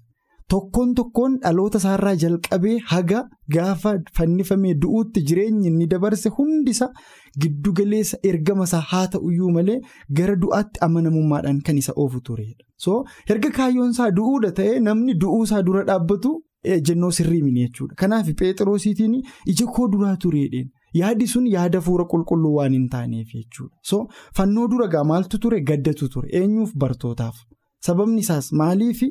Tokkoon 0.53 0.95
tokkoon 0.99 1.35
dhaloota 1.43 1.79
isaarraa 1.83 2.15
jalqabee 2.23 2.77
haga 2.93 3.19
gaafa 3.57 3.91
fannifamee 4.19 4.73
du'uutti 4.85 5.23
jireenyi 5.31 5.69
inni 5.71 5.87
dabarse 5.93 6.33
hundisa 6.39 6.89
giddugaleessa 7.45 8.19
ergama 8.31 8.65
isaa 8.71 8.81
haa 8.93 9.07
ta'uyyuu 9.13 9.51
malee 9.57 9.77
gara 10.21 10.35
du'aatti 10.45 10.81
amanamummaadhaan 10.87 11.61
kan 11.69 11.79
isa 11.83 11.93
oofu 12.05 12.21
turedha. 12.31 12.65
So 12.87 12.97
erga 13.35 13.51
kaayyoon 13.61 13.91
isaa 13.97 14.11
du'uudha 14.19 14.51
ta'ee 14.59 14.81
namni 14.89 15.15
du'uu 15.25 15.45
isaa 15.51 15.63
dura 15.71 15.85
dhaabbatu 15.93 16.35
ejjennoo 16.79 17.11
sirrii 17.21 17.43
mini 17.47 17.67
jechuudha. 17.69 17.95
Kanaaf 18.03 18.27
Pheexroosiitiin 18.43 19.17
ija 19.55 19.67
koo 19.79 19.89
duraa 19.95 20.17
tureedhaan 20.27 20.69
yaadi 21.05 21.27
sun 21.37 21.47
yaada 21.57 21.81
fuura 21.89 22.05
qulqulluu 22.13 22.55
waan 22.59 22.73
hin 22.81 22.89
taaneef 22.99 23.29
jechuudha. 23.39 23.75
So 23.83 24.05
fannoo 24.37 24.69
dura 24.77 24.89
gaa 24.99 25.05
maaltu 25.15 25.39
ture 25.49 25.61
gaddatu 25.73 26.09
ture 26.15 26.29
eenyuuf 26.43 26.75
bartootaaf 26.85 27.37
sababni 27.87 28.21
isaas 28.29 28.53
maaliif. 28.63 29.03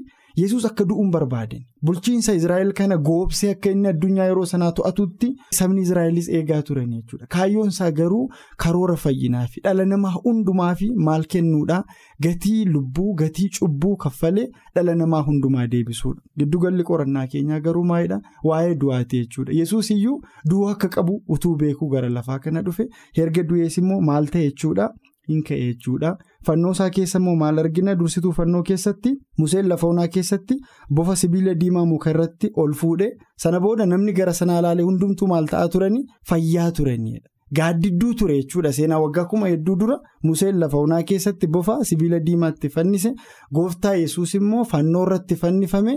Yesus 0.42 0.66
akka 0.70 0.86
du'uun 0.90 1.10
barbaaden 1.16 1.62
bulchiinsa 1.88 2.34
israa'el 2.40 2.72
kana 2.80 2.98
goobsee 3.10 3.50
akka 3.56 3.72
inni 3.76 3.88
addunyaa 3.92 4.26
yeroo 4.30 4.46
sanaa 4.52 4.72
to'atutti 4.80 5.30
sabni 5.60 5.82
israa'elis 5.88 6.28
eegaa 6.40 6.62
turan 6.70 6.90
jechuudha. 6.96 7.26
Kaayyoon 7.36 7.68
isaa 7.74 7.92
garuu 8.00 8.30
karoora 8.64 8.96
fayyinaa 9.04 9.46
fi 9.54 9.62
dhala 9.66 9.86
namaa 9.94 10.12
hundumaa 10.26 10.74
fi 10.82 10.90
maal 11.08 11.24
kennuudha? 11.34 11.80
Gatii 12.26 12.66
lubbuu 12.76 13.14
gatii 13.24 13.50
cubbuu 13.60 13.96
kaffalee 14.06 14.48
dhala 14.76 14.96
namaa 15.02 15.22
hundumaa 15.30 15.68
deebisuudha. 15.74 16.22
Giddugalli 16.40 16.84
qorannaa 16.92 17.28
keenyaa 17.34 17.60
garuu 17.68 17.84
maalidha 17.92 18.22
waa'ee 18.52 18.76
du'aati 18.82 19.22
jechuudha. 19.24 19.54
Yesus 19.62 19.92
iyyuu 19.92 20.18
du'uu 20.50 20.70
akka 20.74 20.90
qabu 20.98 21.22
utuu 21.38 21.56
beekuu 21.56 21.90
gara 21.96 22.10
lafaa 22.18 22.40
kana 22.40 22.62
dhufe 22.62 22.90
erga 23.26 23.44
du'ees 23.52 23.78
immoo 23.84 24.02
maal 24.12 24.28
ta'e 24.36 24.50
jechuudha. 24.50 24.90
Hin 25.30 25.42
ka'e 25.48 25.60
jechuudha. 25.70 26.12
Fannoo 26.46 26.72
isaa 26.76 26.90
keessa 26.98 27.20
immoo 27.22 27.36
maal 27.42 27.60
argina? 27.64 27.96
Dursituu 28.02 28.32
fannoo 28.42 28.62
keessatti 28.70 29.12
museen 29.42 29.68
lafa 29.72 29.88
onaa 29.88 30.08
keessatti 30.18 30.60
bofa 31.00 31.16
sibiila 31.24 31.54
diimaa 31.64 31.86
muka 31.94 32.10
irratti 32.14 32.52
ol 32.64 32.74
fuudhe 32.84 33.10
sana 33.46 33.60
booda 33.66 33.86
namni 33.96 34.14
gara 34.22 34.34
sanaa 34.44 34.60
ilaalee 34.64 34.86
hundumtuu 34.92 35.28
maal 35.34 35.48
ta'aa 35.56 35.68
turanii? 35.76 36.06
Fayyaa 36.30 36.72
turaniidha. 36.80 37.28
Gaaddidduu 37.58 38.14
ture 38.14 38.36
jechuudha. 38.42 38.72
Seenaa 38.78 39.00
waggaa 39.04 39.26
kuma 39.34 39.48
hedduu 39.52 39.76
dura 39.84 39.96
museen 40.24 40.60
lafa 40.64 40.78
onaa 40.78 41.04
keessatti 41.12 41.48
bofa 41.58 41.78
sibiila 41.92 42.20
diimaatti 42.26 42.70
fannise 42.76 43.14
gooftaa 43.60 43.94
yesus 44.04 44.34
immoo 44.40 44.64
fannoo 44.74 45.04
irratti 45.08 45.36
fannifame 45.44 45.96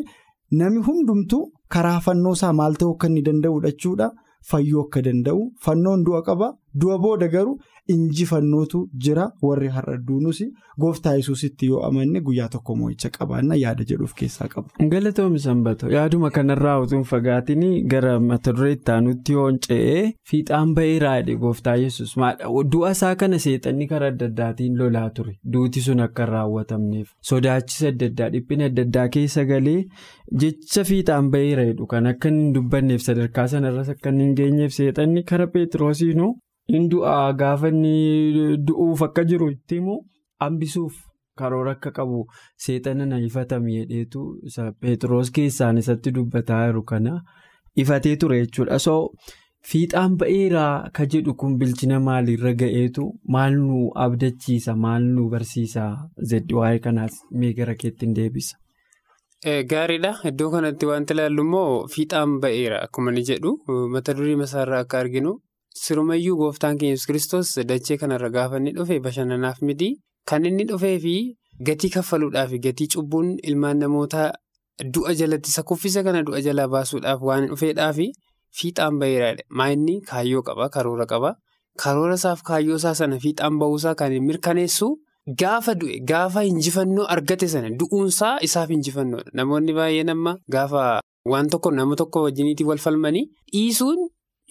namni 0.60 0.80
hundumtuu 0.86 1.42
karaa 1.76 2.00
fannoo 2.06 2.32
isaa 2.38 2.52
maal 2.60 2.74
ta'uu 2.80 2.94
akka 2.94 3.06
inni 3.12 3.22
danda'udha 3.28 3.70
jechuudha. 3.74 4.10
Fayyuu 4.50 4.80
akka 4.86 5.00
danda'u 5.06 5.42
fannoon 5.64 6.00
du'a 6.06 6.22
qaba. 6.28 6.48
Du'a 6.80 6.96
booda 7.04 7.28
garuu. 7.34 7.58
Injifannootu 7.94 8.80
jira 9.04 9.24
warri 9.48 9.68
har'a 9.76 9.96
duunus 10.08 10.40
gooftaa 10.82 11.14
yesuusitti 11.18 11.66
yoo 11.70 11.80
amanne 11.88 12.20
guyyaa 12.26 12.48
tokko 12.54 12.76
moo'icha 12.80 13.10
qabaanna 13.16 13.54
yaada 13.62 13.84
jedhuuf 13.90 14.14
keessaa 14.20 14.48
qabu. 14.54 14.68
galatoomii 14.92 15.38
sanbato 15.46 15.90
yaaduma 15.94 16.30
kanarraa 16.36 16.76
utuun 16.84 17.04
fagaatiin 17.12 17.64
gara 17.94 18.14
mata 18.28 18.52
duree 18.58 18.72
itti 18.76 18.92
aanutti 18.96 19.32
yoon 19.38 19.58
ce'ee 19.66 20.04
fiixaan 20.30 20.74
ba'eeraa 20.78 21.16
jedhe 21.20 21.36
gooftaa 21.44 21.76
yesus 21.84 22.14
du'a 22.74 22.90
isaa 22.96 23.14
kana 23.24 23.38
seexanni 23.46 23.86
karaa 23.94 24.08
adda 24.14 24.26
addaatiin 24.32 24.78
lolaa 24.82 25.08
ture 25.18 25.34
duuti 25.56 25.80
sun 25.88 26.00
akka 26.06 26.24
hin 26.26 26.32
raawwatamneef 26.34 27.08
sodaachisa 27.32 27.88
adda 27.94 28.06
addaa 28.12 28.30
dhiphina 28.36 28.64
adda 28.72 28.82
addaa 28.88 29.08
keessa 29.18 29.44
galee 29.50 29.76
jecha 30.44 30.84
fiixaan 30.92 31.30
ba'eera 31.34 31.64
jedhu 31.72 31.86
kan 31.96 32.06
akka 32.14 32.28
hin 32.34 32.40
dubbanneef 32.54 33.02
sadarkaa 33.08 33.46
sanarras 33.56 33.88
akka 33.96 34.10
hin 34.22 34.34
geenyeef 34.40 34.72
seexanni 34.78 35.22
kara 35.32 35.46
peetiroosiinuu. 35.56 36.32
Inni 36.69 36.88
du'aa 36.88 37.33
gaafa 37.40 37.69
inni 37.69 38.57
du'uuf 38.66 39.02
akka 39.09 39.25
jiru 39.31 39.50
itti 39.54 39.76
immoo 39.83 40.00
hambisuuf 40.40 40.95
karoora 41.40 41.73
akka 41.76 41.90
qabu 41.97 42.25
seexana 42.64 43.07
na 43.07 43.19
ifatame 43.28 43.73
jedheetu 43.78 44.21
Peetiroos 44.81 45.31
keessaan 45.38 45.78
isatti 45.83 46.11
dubbataa 46.19 46.66
jiru 46.66 46.83
kana 46.90 47.21
ifatee 47.85 48.16
ture 48.16 48.38
jechuudha. 48.45 48.78
So 48.78 48.95
fiixaan 49.71 50.16
ba'eeraa 50.21 50.90
ka 50.97 51.04
jedhu 51.12 51.35
kun 51.40 51.59
bilchina 51.59 52.00
maaliirra 52.09 52.52
ga'eetu 52.62 53.04
maal 53.37 53.54
nu 53.66 53.83
abdachiisa 54.07 54.76
maal 54.87 55.02
nu 55.14 55.28
barsiisa 55.35 55.85
zeddi 56.33 56.54
waa'ee 56.61 56.78
kanaas 56.87 57.14
mee 57.38 57.52
gara 57.59 57.75
keetti 57.85 58.07
hin 58.07 58.14
deebisa. 58.19 58.57
Gaariidha. 59.71 60.11
Iddoo 60.31 60.50
kanatti 60.50 60.87
wanti 60.87 61.14
ilaallu 61.14 61.42
immoo 61.47 61.87
fiixaan 61.95 62.38
ba'eera 62.42 62.83
akkuma 62.87 63.11
ni 63.14 63.23
jedhu 63.31 63.57
mata 63.95 64.14
durii 64.19 64.37
masaarraa 64.42 64.81
akka 64.85 64.99
arginu. 65.04 65.33
Sirumayyuu 65.74 66.36
gooftaan 66.36 66.76
keenya 66.78 66.92
yesus 66.94 67.06
kiristoos 67.06 67.50
dachee 67.68 67.96
kanarra 67.96 68.28
gaafa 68.30 68.56
inni 68.60 68.72
dhufe 68.76 68.98
bashannanaaf 69.04 69.62
miti 69.62 69.88
kan 70.28 70.44
inni 70.44 70.64
dhufee 70.68 70.98
fi 71.04 71.14
gatii 71.68 71.90
kaffaluudhaaf 71.94 72.52
gatii 72.66 72.88
cubbuun 72.94 73.30
ilmaan 73.42 73.78
namootaa 73.80 74.32
du'a 74.94 75.14
jalatti 75.20 75.48
isa 75.50 75.62
kuffisa 75.62 76.02
kana 76.04 76.22
du'a 76.26 76.42
jalaa 76.46 76.68
baasuudhaaf 76.74 77.20
waan 77.28 77.48
dhufeedhaaf 77.48 77.96
fiixaan 78.58 78.98
ba'eeraadha. 79.00 79.42
Maayinni 79.48 79.94
kaayyoo 80.10 80.42
qaba 80.48 80.68
karoora 80.68 81.06
qaba 81.12 81.30
karoora 81.82 82.14
isaaf 82.20 82.42
kaayyoo 82.48 82.76
isaa 82.76 82.94
sana 82.94 83.18
fiixaan 83.24 83.58
ba'uusaa 83.58 83.94
kan 83.94 84.12
mirkaneessu 84.28 84.88
gaafa 85.40 85.74
du'e 85.80 86.00
gaafa 86.10 86.44
injifannoo 86.44 87.06
argate 87.14 87.48
sana 87.48 87.70
du'uunsaa 87.80 88.38
isaaf 88.46 88.70
injifannoodha. 88.76 89.30
Namoonni 89.34 89.72
baay'een 89.78 90.10
amma 90.16 90.36
gaafa 90.52 91.00
waan 91.32 91.48
tokko 91.48 91.70
nama 91.70 91.96
tokko 91.96 92.22
wajjiniitii 92.28 92.66
wal 92.70 92.78
falmanii 92.86 93.24
dhiisuun. 93.52 94.08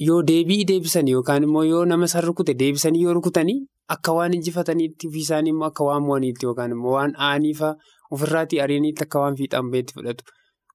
Yoo 0.08 0.22
deebii 0.28 0.64
deebisan 0.70 1.08
yookaan 1.14 1.44
immoo 1.48 1.64
yoo 1.70 1.82
nama 1.86 2.08
san 2.14 2.24
rukute 2.26 2.54
deebisanii 2.62 3.02
yoo 3.06 3.14
rukutanii 3.18 3.58
akka 3.96 4.14
waan 4.18 4.34
injifataniitti 4.38 5.08
ofii 5.10 5.22
isaanii 5.26 5.52
immoo 5.56 5.68
akka 5.72 5.84
waan 5.90 6.04
mo'aniitti 6.08 6.46
yookaan 6.48 6.72
immoo 6.78 6.94
waan 6.96 7.14
aaniifaa 7.28 7.74
ofirraatii 8.18 8.62
ariiniitti 8.66 9.04
akka 9.06 9.20
waan 9.24 9.38
fiixaan 9.42 9.70
ba'eetti 9.76 9.94
fudhatu. 9.98 10.24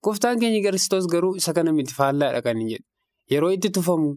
Gooftaan 0.05 0.39
keenya 0.45 0.61
Kiristoos 0.67 1.09
garuu 1.15 1.35
isa 1.43 1.53
kana 1.59 1.73
miti 1.73 1.95
faallaadha 1.99 2.43
kan 2.47 2.61
hin. 2.69 2.79
Yeroo 3.33 3.51
itti 3.57 3.71
tufamu 3.81 4.15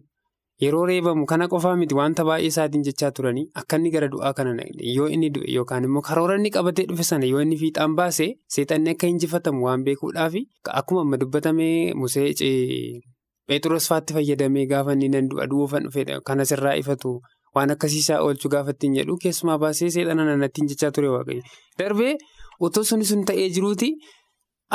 yeroo 0.62 0.86
reebamu 0.92 1.26
kana 1.26 1.48
qofaa 1.54 1.74
miti 1.82 1.94
wanta 1.98 2.24
baay'ee 2.30 2.46
isaatiin 2.52 2.82
jechaa 2.88 3.10
turanii 3.18 3.46
akka 3.62 3.76
inni 3.80 3.90
gara 3.94 4.08
du'aa 4.14 4.32
kana 4.40 4.66
yoo 4.94 5.08
inni 5.16 5.30
du'e 5.36 5.50
yookaan 5.58 5.84
immoo 5.90 6.02
karoora 6.08 6.36
inni 6.38 6.50
qabatee 6.56 6.86
dhufe 6.90 7.02
sana 7.12 7.26
yoo 7.32 7.40
inni 7.46 7.56
fiixaan 7.62 7.96
baase 8.02 8.26
seexanni 8.56 8.90
akka 8.94 9.06
injifatamu 9.14 9.64
waan 9.66 9.84
beekuudhaaf 9.88 10.34
akkuma 10.82 11.00
amma 11.06 11.16
dubbatamee 11.24 11.94
musee. 11.94 12.28
Pheexroos 13.50 13.86
faatti 13.90 14.14
fayyadamee 14.14 14.66
gaafa 14.70 14.92
inni 14.96 15.08
nan 15.14 15.28
du'a 15.30 15.46
du'uufan 15.50 15.82
dhufedha. 15.88 16.20
Kan 16.26 16.40
asirraa 16.44 16.74
ifatu 16.82 17.12
waan 17.54 17.70
akkasiisaa 17.74 18.20
oolchuu 18.26 18.50
gaafa 18.52 18.70
ittiin 18.76 18.94
jedhu 18.98 19.16
keessumaa 19.22 19.58
baasee 19.62 19.88
seexana 19.94 20.24
nanattiin 20.28 20.68
jechaa 20.72 20.90
ture 20.94 21.08
waaqayyo. 21.14 21.42
Darbee 21.78 22.12
otoo 22.68 22.84
suni 22.90 23.04
sun 23.10 23.24
ta'ee 23.30 23.48
jiruuti 23.56 23.88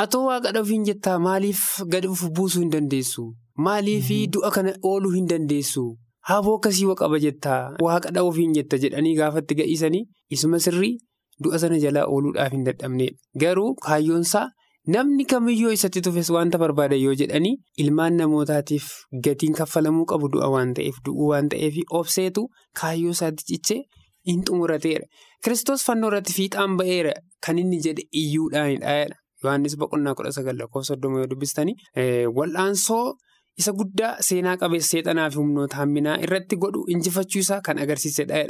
atoo 0.04 0.24
waaqadha 0.26 0.60
ofiin 0.66 0.84
jettaa 0.88 1.18
maaliif 1.28 1.62
gadi 1.94 2.08
buusuu 2.36 2.60
hin 2.64 2.70
dandeessu? 2.74 3.24
Maaliif 3.68 4.10
du'a 4.34 4.50
kana 4.58 4.74
ooluu 4.90 5.14
hin 5.16 5.26
dandeessu? 5.32 5.86
Haboo 6.28 6.56
akkasii 6.58 6.92
qaba 7.00 7.18
jettaa 7.24 7.60
waaqadha 7.88 8.22
ofiin 8.28 8.52
jetta 8.60 8.76
jedhanii 8.84 9.14
gaafa 9.16 9.38
itti 9.44 9.54
ga'iisanii 9.62 10.04
isuma 10.36 10.58
sirrii 10.66 10.92
du'a 11.44 11.58
sana 11.64 11.78
jalaa 11.78 12.04
ooluudhaaf 12.12 12.52
hin 12.52 12.64
dadhabnedha. 12.68 13.16
Garuu 13.40 13.74
kaayyoonsaa. 13.88 14.46
Namni 14.94 15.24
kamiyyuu 15.26 15.72
isatti 15.74 16.00
tufes 16.06 16.28
wanta 16.30 16.58
barbaada 16.62 16.96
yoo 16.96 17.14
jedhanii 17.20 17.56
ilmaan 17.84 18.16
namootaatiif 18.20 18.84
gatiin 19.26 19.54
kaffalamuu 19.60 20.04
qabu 20.12 20.28
du'a 20.34 20.48
waan 20.54 20.74
ta'eef 20.78 21.00
du'uu 21.06 21.28
waan 21.30 21.48
ta'eef 21.54 21.78
obseetu 22.00 22.44
kaayyoo 22.80 23.14
isaatti 23.16 23.44
cichee 23.50 23.78
hin 24.30 24.44
xumurateera. 24.50 25.06
Kiristoos 25.44 25.82
fannoo 25.88 26.10
irratti 26.12 26.32
fiixaan 26.36 26.76
ba'eera 26.80 27.14
kan 27.46 27.58
inni 27.62 27.80
jedhe 27.86 28.04
iyyuudhaanidha. 28.20 29.16
Yohaannis 29.44 29.74
boqonnaa 29.80 30.14
kudha 30.20 30.32
sagal 30.36 30.56
lakkoofsa 30.62 30.94
soddoma 30.94 31.18
yoo 31.22 31.30
dubbistanii 31.32 31.74
wal'aansoo 32.38 33.16
isa 33.62 33.72
guddaa 33.80 34.12
seenaa 34.28 34.56
qabeessa 34.62 34.90
seexanaa 34.94 35.30
fi 35.30 35.36
humnoota 35.42 35.76
hamminaa 35.80 36.14
irratti 36.28 36.56
godhu 36.66 36.84
injifachuu 36.94 37.42
isaa 37.46 37.60
kan 37.70 37.78
agarsiisedha. 37.86 38.44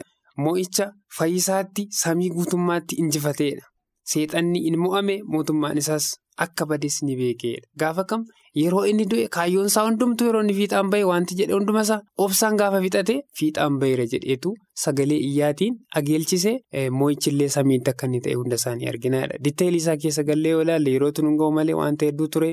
Mo'icha 0.45 0.91
fayyisaatti 1.19 1.87
samii 2.03 2.31
guutummaatti 2.37 3.01
injifateedha. 3.05 3.65
Seexanni 4.13 4.61
in 4.69 4.77
mo'ame 4.85 5.15
mootummaan 5.35 5.79
isaas 5.83 6.07
akka 6.45 6.67
bades 6.71 6.97
ni 7.03 7.15
beekeedha. 7.21 7.67
Gaafa 7.81 8.05
kam 8.11 8.25
yeroo 8.63 8.85
inni 8.91 9.05
du'e 9.13 9.29
kaayyoon 9.37 9.67
isaa 9.71 9.85
hundumtuu 9.89 10.27
yeroo 10.29 10.43
inni 10.45 10.55
fiixaan 10.59 10.91
bahe 10.93 11.05
wanti 11.11 11.35
jedhe 11.41 11.55
hundumasaa 11.59 11.99
obsaan 12.25 12.57
gaafa 12.61 12.81
fixate 12.85 13.15
fiixaan 13.41 13.79
baheera 13.83 14.07
jedheetu 14.15 14.53
sagalee 14.85 15.19
iyyaatiin 15.29 15.75
ageelchise 16.01 16.53
mo'ichillee 17.01 17.49
samiitti 17.57 17.91
akka 17.95 18.07
inni 18.11 18.21
ta'e 18.27 18.35
hunda 18.41 18.57
isaanii 18.63 18.89
arginaadha. 18.95 19.39
Ditteelii 19.45 19.83
isaa 19.85 19.97
keessa 20.03 20.23
gallee 20.31 20.53
yoo 20.57 20.63
ilaalle 20.67 20.91
yeroo 20.97 21.13
tunungoo 21.21 21.51
malee 21.61 21.75
wanta 21.83 22.07
hedduu 22.11 22.29
ture 22.37 22.51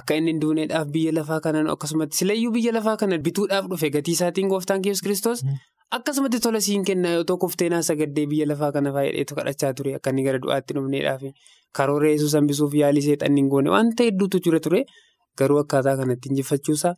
akka 0.00 0.14
inni 0.20 0.32
hin 0.34 0.40
duuneedhaaf 0.44 0.88
biyya 0.94 1.12
lafaa 1.18 1.40
kanaan 1.48 1.68
akkasumatti 1.74 2.16
silayyuu 2.22 2.52
biyya 2.58 2.72
lafaa 2.78 2.96
kana 3.02 3.18
bituudhaaf 3.28 3.68
dhufe 3.74 3.90
gatii 3.98 4.14
isaatiin 4.18 4.48
gooftaan 4.54 4.84
Yesuus 4.86 5.02
Kiristoos. 5.08 5.44
Akkasumatti 5.96 6.38
tola 6.44 6.60
siin 6.60 6.82
kenna 6.84 7.10
yoo 7.16 7.24
tokko 7.28 7.48
uffiteenaa 7.48 7.80
sagaddee 7.86 8.24
biyya 8.30 8.46
lafaa 8.50 8.68
kana 8.72 8.90
fayyadameetu 8.96 9.36
kadhachaa 9.38 9.70
ture 9.78 9.94
akka 9.98 10.10
inni 10.12 10.24
gara 10.26 10.40
du'aatti 10.42 10.74
dhufneedhaaf 10.78 11.22
karoora 11.78 12.10
yesuus 12.12 12.34
hambisuuf 12.38 12.74
yaalii 12.80 13.04
seexanni 13.06 13.40
hin 13.42 13.48
goone 13.54 13.70
wanta 13.74 14.04
hedduutu 14.08 14.40
jira 14.46 14.60
ture. 14.66 14.82
Garuu 15.40 15.58
akkaataa 15.62 15.96
kanatti 16.02 16.28
injifachuusaa 16.32 16.92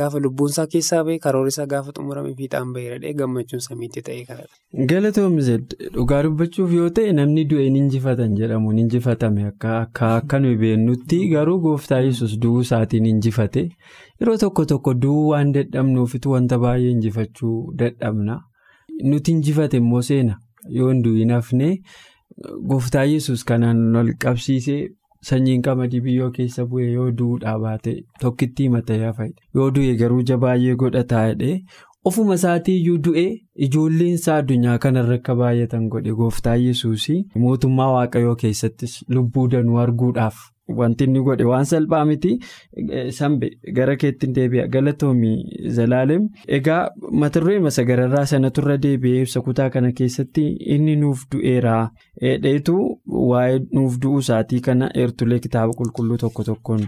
gaafa 0.00 0.18
lubbuunsaa 0.24 0.66
keessaa 0.72 1.02
bahe 1.08 1.18
karoora 1.26 1.48
isaa 1.52 1.66
gaafa 1.72 1.92
xumurame 1.98 2.32
fiixaan 2.40 2.72
baheeradhee 2.76 3.12
gammachuun 3.20 3.60
samiitti 3.66 4.02
ta'ee 4.08 4.24
kanadha. 4.30 4.54
Galatoomii 4.92 5.58
dhugaa 5.94 6.22
dubbachuuf 6.26 6.72
yoo 6.78 6.88
ta'e 6.98 7.12
namni 7.18 7.44
du'e 7.52 7.68
ni 7.70 7.78
injifatan 7.84 8.34
jedhamuun 8.40 8.78
injifatame 8.84 9.46
akka 9.50 10.38
nuyi 10.40 10.56
beennutti 10.64 11.20
garuu 11.34 11.58
gooftaa 11.68 12.00
yesus 12.08 12.36
du'uu 12.42 12.60
isaatiin 12.66 13.06
injifate. 13.12 13.62
Yeroo 14.20 14.36
tokko 14.42 14.64
tokko 14.74 14.94
du'uu 15.06 15.28
waan 15.30 15.52
dadhabnuufitu 15.58 16.30
wanta 16.36 16.58
baay'ee 16.66 16.90
injifachuu 16.96 17.56
dadhabna. 17.84 18.40
Nuti 19.04 19.32
injifate 19.38 19.76
immoo 19.82 20.02
seena 20.10 20.38
yoo 20.76 20.90
hin 20.92 21.02
du'in 21.04 21.30
hafne 21.38 21.72
gooftaa 22.70 23.04
yesus 23.14 23.44
kanaan 23.50 23.82
wal 23.96 24.12
qabsiisee 24.24 24.78
sanyiin 25.28 25.62
qamadii 25.66 26.00
biyyoo 26.06 26.30
keessa 26.38 26.64
bu'ee 26.72 26.88
yoo 26.94 27.10
du'uudhaa 27.20 27.58
baate 27.66 27.94
tokkitti 28.24 28.66
himatee 28.68 28.98
hafa 29.04 29.28
yoo 29.60 29.68
du'e 29.78 29.94
garuu 30.02 30.22
baay'ee 30.46 30.74
godhataa 30.82 31.22
jedhee 31.30 31.54
ofuma 32.10 32.34
isaatii 32.40 32.74
iyyuu 32.80 32.98
du'e 33.06 33.24
ijoolleen 33.68 34.18
isaa 34.18 34.36
addunyaa 34.42 34.78
kanarra 34.84 35.14
akka 35.20 35.34
baay'atan 35.40 35.88
godhe 35.94 36.12
gooftaa 36.20 36.56
yesuus 36.64 37.06
mootummaa 37.44 37.88
waaqayyoo 37.94 38.36
keessattis 38.42 38.94
lubbuu 39.16 39.46
danuu 39.54 39.80
arguudhaaf. 39.86 40.36
Wanti 40.68 41.04
inni 41.04 41.20
godhe 41.26 41.44
waan 41.50 41.64
salphaa 41.70 42.04
miti 42.04 42.32
sambe 43.18 43.50
gara 43.76 43.96
keetti 44.02 44.26
deebi'a 44.38 44.66
galatoomii 44.76 45.68
zalaalem 45.76 46.28
egaa 46.58 46.80
mata 47.22 47.40
duree 47.44 47.58
masa 47.66 47.84
gararraa 47.90 48.24
sanaturra 48.32 48.76
deebi'ee 48.86 49.22
ibsa 49.26 49.40
kutaa 49.48 49.68
kana 49.76 49.92
keessatti 50.00 50.46
inni 50.76 50.96
nuuf 51.04 51.22
du'eeraa 51.34 51.84
dheetu 52.46 52.76
waa'ee 53.30 53.60
nuuf 53.78 53.98
du'uu 54.02 54.18
isaatii 54.26 54.60
kana 54.68 54.90
eertulee 55.04 55.38
kitaaba 55.46 55.72
qulqulluu 55.80 56.18
tokko 56.24 56.44
tokkoon 56.50 56.84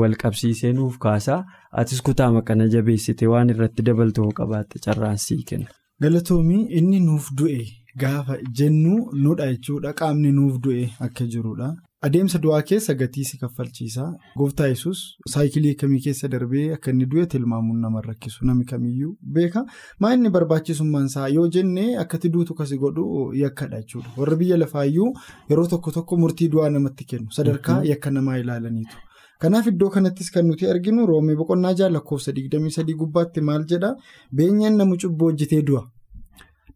wal 0.00 0.16
qabsiisee 0.24 0.72
nuuf 0.80 0.98
kaasaa 1.06 1.40
atis 1.84 2.02
kutaama 2.10 2.42
kana 2.42 2.68
jabeessite 2.76 3.26
waan 3.36 3.50
irratti 3.56 3.82
dabaltuu 3.90 4.28
qabaatte 4.42 4.78
carraansii 4.86 5.42
kenna. 5.48 5.66
galatoomii 6.02 6.62
inni 6.78 7.00
nuuf 7.00 7.26
du'e. 7.38 7.64
Gaafa 8.02 8.36
jennu 8.58 8.94
nudha 9.24 9.44
jechuudha 9.52 9.92
qaamni 9.98 10.30
nuuf 10.38 10.56
du'e 10.64 10.86
akka 11.06 11.24
jirudha. 11.32 11.68
Adeemsa 12.06 12.38
du'aa 12.44 12.62
keessa 12.68 12.94
gatii 13.00 13.24
si 13.24 13.38
kaffalchiisa. 13.42 14.02
Gooftaa 14.38 14.66
yesus 14.70 14.98
saayikilii 15.34 15.74
kamii 15.82 16.00
keessa 16.06 16.28
darbee 16.28 16.64
akka 16.74 16.90
inni 16.92 17.06
du'e 17.12 17.26
tilmaamuun 17.34 17.78
nama 17.84 18.00
rakkisu 18.06 18.46
namni 18.48 18.64
kamiyyuu 18.72 19.12
beeka. 19.36 19.62
Maa 20.00 20.10
inni 20.16 20.30
barbaachisummaan 20.34 21.06
isaa 21.10 21.28
yoo 21.36 21.46
jenne 21.56 21.84
akkati 22.02 22.28
duutu 22.34 22.54
kasi 22.58 22.76
godhu 22.82 23.06
yakkadha 23.42 23.80
jechuudha. 23.80 24.10
Warra 24.16 24.36
biyya 24.36 24.56
lafaayyuu 24.62 25.12
yeroo 25.50 25.66
tokko 25.74 25.90
tokko 25.96 26.16
murtii 26.24 26.48
du'aa 26.54 26.68
namatti 26.74 27.04
kennu 27.12 27.32
sadarkaa 27.38 27.78
yakka 27.90 28.10
namaa 28.10 28.36
ilaalaniitu. 28.42 28.96
Kanaaf 29.40 29.66
iddoo 29.72 29.88
kanattis 29.94 30.30
kan 30.34 30.46
nuti 30.46 30.66
arginu 30.72 31.06
roomee 31.06 31.36
boqonnaa 31.40 31.72
jaha 31.78 31.90
lakkoofsa 31.94 32.32
23 32.40 32.94
gubbaatti 33.04 33.40
maal 33.50 33.64
jedhaa 33.72 33.94
beenyaan 34.40 34.76
nama 34.82 34.96
cubbuu 35.06 35.30
hojjetee 35.30 35.62
du'a. 35.70 35.82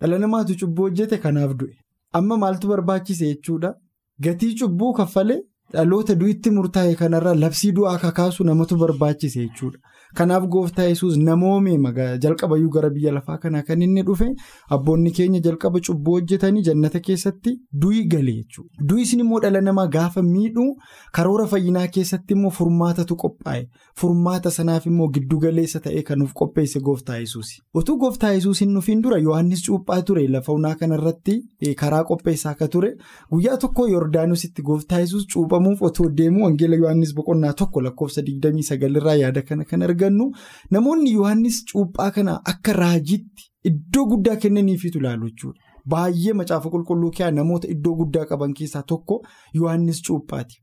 Dhala 0.01 0.19
namaatu 0.25 0.57
cubbuu 0.65 0.89
hojjete 0.89 1.19
kanaaf 1.27 1.53
du'e. 1.61 1.77
Amma 2.13 2.37
maaltu 2.45 2.69
barbaachise 2.73 3.27
jechuudha. 3.35 3.75
Gatii 4.21 4.55
cubbuu 4.59 4.93
kaffalee 4.93 5.43
dhaloota 5.73 6.15
du'itti 6.21 6.51
murtaa'e 6.57 6.95
kanarraa 7.03 7.35
labsii 7.45 7.73
du'aa 7.79 7.99
kakaasu 8.05 8.45
namatu 8.45 8.77
barbaachise 8.83 9.41
jechuudha. 9.47 9.79
Kanaaf 10.19 10.45
gooftaa 10.53 10.85
yesus 10.89 11.17
namoomee 11.19 11.77
jalqabayyuu 12.25 12.71
gara 12.75 12.89
biyya 12.91 13.13
lafaa 13.13 13.37
kanaa 13.39 13.63
kan 13.63 13.83
inni 13.83 14.03
dhufe 14.03 14.29
abboonni 14.77 15.11
keenya 15.19 15.41
jalqaba 15.47 15.81
cubbuu 15.89 16.15
hojjetanii 16.15 16.63
jannata 16.69 17.01
keessatti 17.09 17.53
du'i 17.83 18.05
galee 18.15 18.37
jechuudha. 18.39 18.71
Du'isin 18.89 19.21
immoo 19.25 19.41
dhala 19.41 19.61
namaa 19.61 19.87
gaafa 19.97 20.23
miidhuu 20.23 20.71
karoora 21.19 21.47
fayyinaa 21.47 21.87
keessatti 21.97 22.35
immoo 22.39 22.51
furmaatatu 22.61 23.17
qophaa'e. 23.25 23.67
Furmaata 24.01 24.51
sanaaf 24.57 24.87
immoo 24.93 25.09
giddugaleessa 25.19 25.81
ta'ee 25.89 26.03
kan 26.03 26.19
nuuf 26.19 26.33
qopheesse 26.41 26.81
gooftaa 26.89 27.19
yesuusi. 27.19 27.61
Otuu 27.75 27.99
gooftaa 27.99 28.33
yesuus 28.39 28.61
hin 28.65 28.73
dhufiin 28.79 29.03
dura 29.03 29.19
Yohaannis 29.27 29.67
cuuphaa 29.67 30.01
ture 30.03 30.27
lafa 30.29 30.53
onaa 30.53 30.75
kanarratti 30.75 31.37
karaa 31.85 32.03
qopheessaa 32.13 32.51
akka 32.57 32.69
ture 32.69 32.95
guyyaa 33.33 33.57
tokko 33.67 33.87
Yordaanositti 33.93 34.63
gooftaa 34.63 35.01
yesuus 35.05 35.27
cuuphamuuf 35.59 35.83
otoo 35.83 36.09
deemu 36.11 36.45
wangeela 36.45 36.77
Yohaannis 36.77 37.15
boqonnaa 37.15 37.53
tokko 37.53 37.81
lakkoofsa 37.81 38.21
29 38.23 38.97
irraa 38.97 39.15
yaada 39.15 39.43
kana 39.43 39.65
kan 39.65 39.83
argannu 39.83 40.31
namoonni 40.71 41.13
Yohaannis 41.13 41.65
cuuphaa 41.73 42.11
kana 42.11 42.41
akka 42.45 42.73
raajiitti 42.73 43.51
iddoo 43.65 44.05
guddaa 44.07 44.37
kennaniifitu 44.37 44.99
ilaalu 44.99 45.29
jechuudha. 45.31 45.61
Baay'ee 45.89 46.33
macaafa 46.33 46.71
qulqulluu 46.71 47.11
keessaa 47.11 47.31
namoota 47.31 47.69
iddoo 47.69 47.95
guddaa 47.97 48.25
qaban 48.27 48.55
keessaa 48.55 48.83
tokko 48.83 49.23
Yohaannis 49.55 50.03
cuuphaati. 50.03 50.61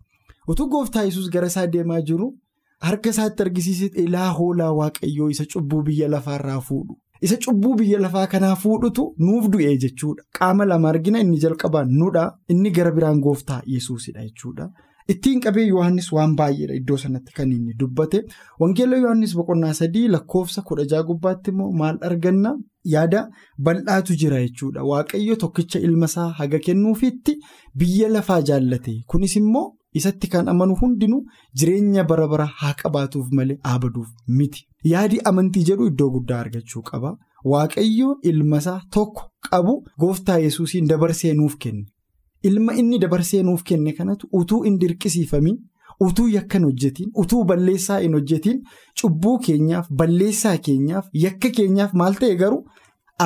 Otuu 0.47 0.67
gooftaa 0.69 1.03
yesuus 1.03 1.29
gara 1.29 1.47
isaa 1.47 1.67
deemaa 1.67 2.01
jiru. 2.01 2.37
Harka 2.81 3.09
isaatti 3.09 3.43
argisiisee 3.43 3.89
ilaa 4.03 4.31
hoolaa 4.33 4.71
waaqayyoo 4.73 5.29
isa 5.29 5.45
cubbuu 5.53 5.83
biyya 5.83 6.07
lafaarraa 6.11 6.61
fuudhu. 6.61 6.97
Isa 7.21 7.37
cubbuu 7.37 7.75
biyya 7.79 7.99
lafaa 7.99 8.27
kanaa 8.27 8.55
fuudhutu 8.55 9.03
nuuf 9.19 9.45
du'e 9.53 9.77
jechuudha. 9.83 10.23
Qaama 10.39 10.65
lama 10.65 10.89
argina 10.89 11.19
inni 11.19 11.37
jalqabaan 11.43 11.89
nudha 11.99 12.25
inni 12.49 12.71
gara 12.71 12.91
biraan 12.91 13.19
gooftaa 13.25 13.61
yesuusidha 13.65 14.23
jechuudha. 14.27 14.69
Ittiin 15.13 15.39
qabee 15.41 15.63
Yohaannis 15.67 16.11
waan 16.11 16.35
baay'eedha 16.37 16.73
iddoo 16.79 16.97
sanatti 16.97 17.33
kan 17.37 17.51
inni 17.51 17.73
dubbate. 17.79 18.23
Wangeela 18.59 18.97
Yohaannis 18.97 19.35
boqonnaa 19.39 19.73
sadii 19.79 20.07
lakkoofsa 20.15 20.61
kudha 20.69 20.85
jaha 20.91 21.03
gubbaatti 21.09 21.51
immoo 21.53 21.71
maal 21.81 21.97
arganna 22.09 22.55
yaada 22.93 23.21
bal'aatu 23.67 24.15
jira 24.21 24.39
jechuudha. 24.45 24.83
Waaqayyo 24.91 25.35
tokkicha 25.43 25.79
ilma 25.79 26.05
isaa 26.11 26.29
haga 26.39 26.59
kennuufiitti 26.59 27.37
biyya 27.79 28.09
lafaa 28.09 28.41
jaallate. 28.41 28.95
Kunis 29.07 29.35
immoo. 29.41 29.67
Isatti 29.99 30.27
kan 30.27 30.47
amanu 30.51 30.75
hundinuu 30.79 31.21
jireenya 31.59 32.03
bara 32.03 32.27
bara 32.27 32.45
haa 32.61 32.73
qabaatuuf 32.81 33.27
malee 33.31 33.55
aabaduuf 33.63 34.07
miti. 34.27 34.65
Yaadi 34.91 35.19
amantii 35.31 35.63
jedhu 35.69 35.87
iddoo 35.91 36.09
guddaa 36.15 36.39
argachuu 36.45 36.81
qaba. 36.89 37.11
Waaqayyo 37.51 38.09
ilma 38.31 38.57
isaa 38.63 38.79
tokko 38.93 39.23
qabu 39.49 39.73
gooftaa 40.03 40.37
yesuusiin 40.45 40.87
dabarsee 40.89 41.33
nuuf 41.39 41.55
kenne. 41.65 41.85
Ilma 42.49 42.73
inni 42.81 42.99
dabarsee 43.03 43.43
nuuf 43.43 43.63
kenne 43.69 43.93
kanatu 43.99 44.27
utuu 44.39 44.61
hin 44.63 44.79
dirqisiifamin, 44.81 45.57
utuu 46.07 46.27
yakka 46.35 46.57
hin 46.59 46.65
hojjetiin, 46.69 47.11
utuu 47.23 47.43
balleessaa 47.51 47.99
hin 48.05 48.13
hojjetiin 48.17 48.59
cubbuu 49.01 49.37
keenyaaf, 49.47 49.87
balleessaa 50.01 50.57
keenyaaf, 50.67 51.05
yakka 51.23 51.49
keenyaaf 51.59 51.93
maal 52.01 52.13
ta'e 52.23 52.35
garuu 52.41 52.63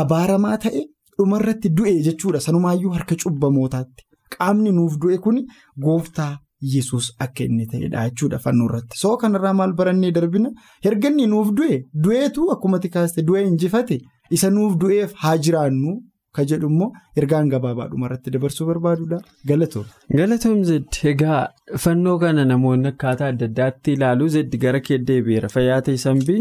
abaaramaa 0.02 0.58
ta'e 0.66 0.84
dhumarratti 1.18 1.70
du'e 1.78 1.96
jechuudha. 2.10 2.40
Sanumaayyuu 2.48 2.92
harka 2.98 3.16
cubbamootaatti. 3.24 4.04
Qaamni 4.38 4.72
nuuf 4.72 4.98
du'e 5.02 5.18
kun 5.26 5.42
gooftaa. 5.88 6.34
Yesus 6.62 7.12
akka 7.20 7.44
inni 7.44 7.66
ta'edha 7.72 8.06
jechuudha 8.10 8.40
fannoo 8.46 8.68
irratti. 8.70 8.98
Soo 9.04 9.16
kanarraa 9.18 9.54
maal 9.54 9.74
barannee 9.74 10.12
darbina? 10.12 10.50
Erga 10.84 11.10
inni 11.10 11.28
nuuf 11.28 11.52
du'e 11.58 11.84
du'eetu 12.04 12.52
akkuma 12.56 12.80
tikaaste 12.86 13.22
du'e 13.28 13.44
injifate 13.48 14.00
isa 14.38 14.50
nuuf 14.50 14.76
du'eef 14.82 15.14
haa 15.24 15.38
jiraannu 15.38 15.98
ka 16.38 16.44
jedhu 16.50 16.68
immoo 16.72 16.90
ergaan 17.22 17.48
gabaabaadhuma 17.54 18.08
irratti 18.10 18.34
dabarsuu 18.36 18.68
barbaadudha 18.70 19.18
galatoom. 19.52 19.86
galatoom 20.20 20.60
zeddi 20.70 21.08
egaa 21.12 21.40
fannoo 21.86 22.18
kana 22.24 22.46
namoonni 22.52 22.92
akkaataa 22.92 23.30
adda 23.34 23.50
addaatti 23.52 23.96
ilaaluu 23.98 24.28
zeddi 24.36 24.62
gara 24.66 24.82
kee 24.90 25.00
deebi'eera 25.10 25.50
fayyaa 25.56 25.82
ta'e 25.88 26.38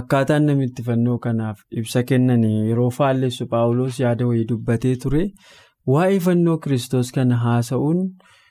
akkaataan 0.00 0.46
namitti 0.50 0.86
fannoo 0.90 1.18
kanaaf 1.26 1.64
ibsa 1.82 2.04
kennan 2.12 2.44
yeroo 2.50 2.90
faallessu 3.00 3.48
paawuloos 3.56 4.00
yaada 4.04 4.30
wayii 4.30 4.48
dubbatee 4.52 4.96
ture. 5.06 5.24
Waa'ee 5.92 6.20
fannoo 6.28 6.58
kiristoos 6.64 7.10
kana 7.16 7.36
haasa'uun. 7.46 8.06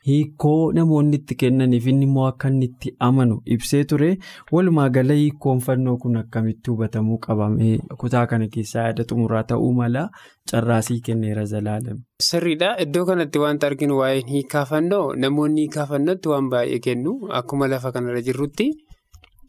Hiikoo 0.08 0.72
namoonni 0.76 1.16
itti 1.20 1.36
kennaniif 1.42 1.86
inni 1.88 2.06
immoo 2.08 2.26
akka 2.30 2.50
inni 2.52 2.66
itti 2.70 2.90
amanu 3.08 3.38
ibsee 3.56 3.84
ture. 3.92 4.10
Walumaa 4.52 4.88
gala 4.98 5.14
hiikoon 5.20 5.60
fannoo 5.68 5.98
kun 5.98 6.18
akkamitti 6.22 6.72
hubatamuu 6.72 7.18
qabamee 7.26 7.78
kutaa 8.02 8.26
kana 8.32 8.48
keessaa 8.56 8.84
yaada 8.88 9.04
xumuraa 9.12 9.44
ta'uu 9.52 9.72
mala. 9.78 10.04
Carraasii 10.52 11.00
kenneera 11.06 11.46
zalaalame. 11.54 12.02
Sirriidha. 12.30 12.74
Iddoo 12.86 13.06
kanatti 13.12 13.40
wanta 13.46 13.68
arginu 13.68 13.98
waa'een 14.02 14.28
hiikaa 14.36 14.66
fannoo 14.74 15.06
namoonni 15.26 15.62
hiikaa 15.62 15.86
fannootti 15.94 16.30
waan 16.34 16.50
baay'ee 16.56 16.80
kennu 16.90 17.16
akkuma 17.40 17.68
lafa 17.76 17.92
kanarra 17.96 18.22
jirrutti. 18.28 18.70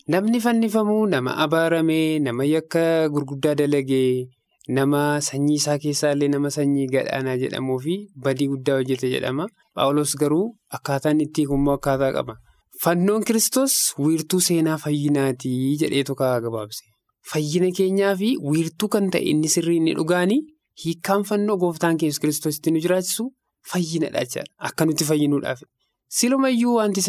Namni 0.08 0.40
fannifamuu 0.46 1.06
nama 1.06 1.36
abaaramee 1.48 2.18
nama 2.18 2.44
yakka 2.44 3.08
gurguddaa 3.08 3.54
dalagee. 3.60 4.28
Nama 4.68 5.20
sanyii 5.20 5.54
isaa 5.60 5.78
keessaallee 5.78 6.28
nama 6.32 6.50
sanyii 6.50 6.86
gadhaanaa 6.94 7.36
jedhamuu 7.42 7.78
fi 7.86 7.96
badii 8.26 8.46
guddaa 8.52 8.76
hojjete 8.80 9.10
jedhama. 9.14 9.46
Paawulos 9.74 10.14
garuu 10.22 10.46
akkaataan 10.78 11.20
itti 11.20 11.42
hiikummoo 11.42 11.74
akkaataa 11.78 12.12
qaba. 12.16 12.36
Fannoon 12.84 13.24
Kiristoos 13.24 13.74
wiirtuu 13.98 14.40
seenaa 14.46 14.76
fayyinaatii 14.84 15.76
jedheetu 15.82 16.14
kaa'aa 16.20 16.40
gabaabse. 16.46 16.84
Fayyina 17.32 17.70
keenyaa 17.76 18.14
fi 18.22 18.30
wiirtuu 18.50 18.88
kan 18.96 19.10
ta'e 19.10 19.22
inni 19.34 19.48
sirrii 19.56 19.76
inni 19.82 19.94
dhugaanii 20.00 20.40
hiikkaan 20.84 21.22
fannoo 21.30 21.56
gooftaan 21.66 21.96
keessa 22.02 22.20
Kiristoositti 22.24 22.70
nu 22.74 22.80
jiraachisu 22.86 23.28
fayyinadha 23.72 24.24
jechaadha. 24.24 24.52
Akka 24.70 24.84
nuti 24.86 25.04
fayyinuudhaaf. 25.10 25.60
Silumayyuu 26.08 26.74
wanti 26.80 27.02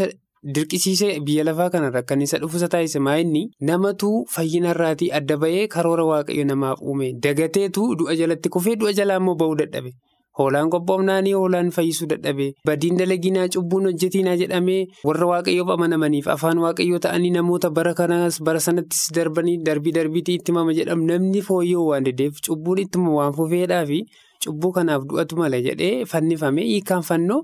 dirqisiisee 0.54 1.20
biyya 1.26 1.44
lafaa 1.46 1.70
kanarra 1.70 2.04
kan 2.04 2.22
isa 2.22 2.38
dhufusa 2.40 2.68
taasise 2.70 3.00
maa'inni 3.00 3.44
namatu 3.62 4.10
fayyinarraatii 4.34 5.12
adda 5.20 5.38
bahee 5.38 5.68
karoora 5.68 6.06
waaqayyo 6.06 6.46
namaaf 6.46 6.82
uume. 6.82 7.14
Dagateetu 7.24 7.96
du'a 8.00 8.16
jalatti 8.16 8.50
kufee 8.50 8.76
du'a 8.76 8.94
jalaa 8.94 9.18
immoo 9.22 9.36
ba'uu 9.36 9.56
dadhabe. 9.62 9.92
Hoolaan 10.38 10.70
qophoofnaanii 10.70 11.34
hoolaan 11.34 11.72
fayyisuu 11.72 12.08
dadhabe. 12.12 12.48
Badiin 12.68 12.98
dalaginaa 13.00 13.48
cubbuun 13.56 13.86
hojjetiinaa 13.90 14.36
jedhamee 14.42 14.86
warra 15.10 15.28
waaqayyoof 15.32 15.70
amanamaniif 15.78 16.28
afaan 16.36 16.60
waaqayyoo 16.66 17.00
ta'anii 17.08 17.32
namoota 17.38 17.70
bara 17.72 17.94
kanaas 18.02 18.42
bara 18.44 18.60
sanattis 18.60 19.06
darbanii 19.16 19.58
darbii 19.66 19.92
darbiitii 20.00 20.36
itti 20.42 20.52
mama 20.52 20.74
jedhamu 20.80 21.08
namni 21.12 21.42
fooyyoo 21.42 21.86
waan 21.90 22.04
deddeef 22.10 22.42
cubbuun 22.48 22.84
ittuma 22.86 23.14
waan 23.20 23.34
fufeedhaa 23.40 23.86
fi 23.92 24.02
cubbuu 24.46 24.72
kanaaf 24.80 25.08
du'atu 25.10 25.38
mala 25.40 25.62
jedhee 25.70 26.06
fannifame 26.06 26.62
hiikaan 26.72 27.02
fannoo. 27.12 27.44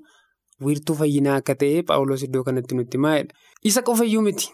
Wiirtuu 0.65 0.95
fayyinaa 1.01 1.35
akka 1.41 1.55
ta'e 1.61 1.83
paawulos 1.89 2.23
iddoo 2.27 2.43
kanatti 2.47 2.75
nutti 2.79 2.97
maa'edha. 3.05 3.33
Isa 3.69 3.81
qofayyuu 3.87 4.21
miti. 4.27 4.47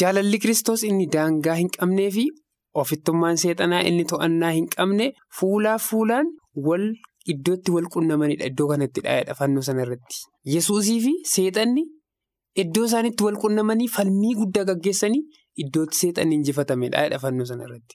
Jaalalli 0.00 0.38
kiristoos 0.42 0.82
inni 0.88 1.06
daangaa 1.14 1.54
hin 1.60 1.70
qabnee 1.78 2.10
fi 2.18 2.24
ofittummaan 2.82 3.36
seexanaa 3.44 3.80
inni 3.88 4.04
to'annaa 4.12 4.50
hin 4.58 4.68
qabne 4.76 5.06
fuulaaf 5.38 5.82
fuulaan 5.90 6.26
wal 6.68 6.86
iddootti 7.32 7.70
wal 7.74 7.88
qunnamanidha 7.94 8.46
iddoo 8.52 8.68
kanatti 8.70 9.00
dhaa'edha 9.08 9.34
fannoo 9.40 9.62
sanarratti. 9.68 10.16
Yesuusii 10.54 11.00
fi 11.06 11.12
seexanni 11.34 11.84
iddoo 12.64 12.84
isaanitti 12.90 13.24
wal 13.26 13.36
qunnamanii 13.42 13.88
falmii 13.96 14.32
guddaa 14.40 14.64
gaggeessanii 14.70 15.22
iddootti 15.64 15.96
seexanni 16.04 16.34
injifatamedha 16.40 16.96
dhaa'edha 16.96 17.18
fannoo 17.26 17.46
sanarratti. 17.52 17.94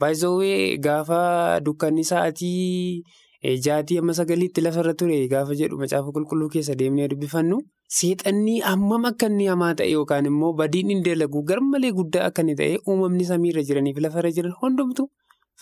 Baay'ee 0.00 0.76
gaafa 0.84 1.20
dukkanni 1.64 2.04
sa'aatii. 2.12 3.02
Jaatii 3.42 3.98
amma 3.98 4.12
sagaliitti 4.12 4.60
lafarra 4.60 4.92
ture 4.94 5.26
gaafa 5.28 5.54
jedhu 5.56 5.78
macaafa 5.80 6.12
qulqulluu 6.16 6.48
keessa 6.54 6.74
deemnee 6.80 7.06
dubbifannu 7.08 7.56
seexannii 7.98 8.58
hammam 8.60 9.06
akka 9.10 9.30
inni 9.32 9.46
hamaa 9.48 9.70
ta'e 9.80 9.86
yookaan 9.92 10.26
immoo 10.30 10.52
badiin 10.58 10.90
inni 10.94 11.04
dalagu 11.06 11.42
garmalee 11.50 11.92
guddaa 12.00 12.26
akka 12.28 12.42
inni 12.44 12.56
ta'e 12.60 12.76
uumamni 12.86 13.24
samiirra 13.30 13.62
jiraniif 13.70 13.96
lafarra 14.06 14.30
jiran 14.38 14.52
hundumtu 14.60 15.08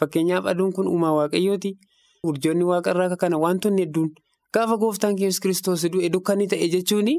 fakkeenyaaf 0.00 0.46
aduun 0.54 0.72
kun 0.72 0.88
uumaa 0.90 1.12
waaqayyooti. 1.18 1.72
Urjoonni 2.26 2.64
waaqarraa 2.72 3.16
kana 3.16 3.38
wantoonni 3.38 3.82
hedduun 3.86 4.10
gaafa 4.54 4.76
gooftaan 4.82 5.14
keessa 5.16 5.40
kiristoos 5.46 5.86
du'e 5.92 6.10
dukkanni 6.16 6.48
ta'e 6.54 6.68
jechuun 6.74 7.14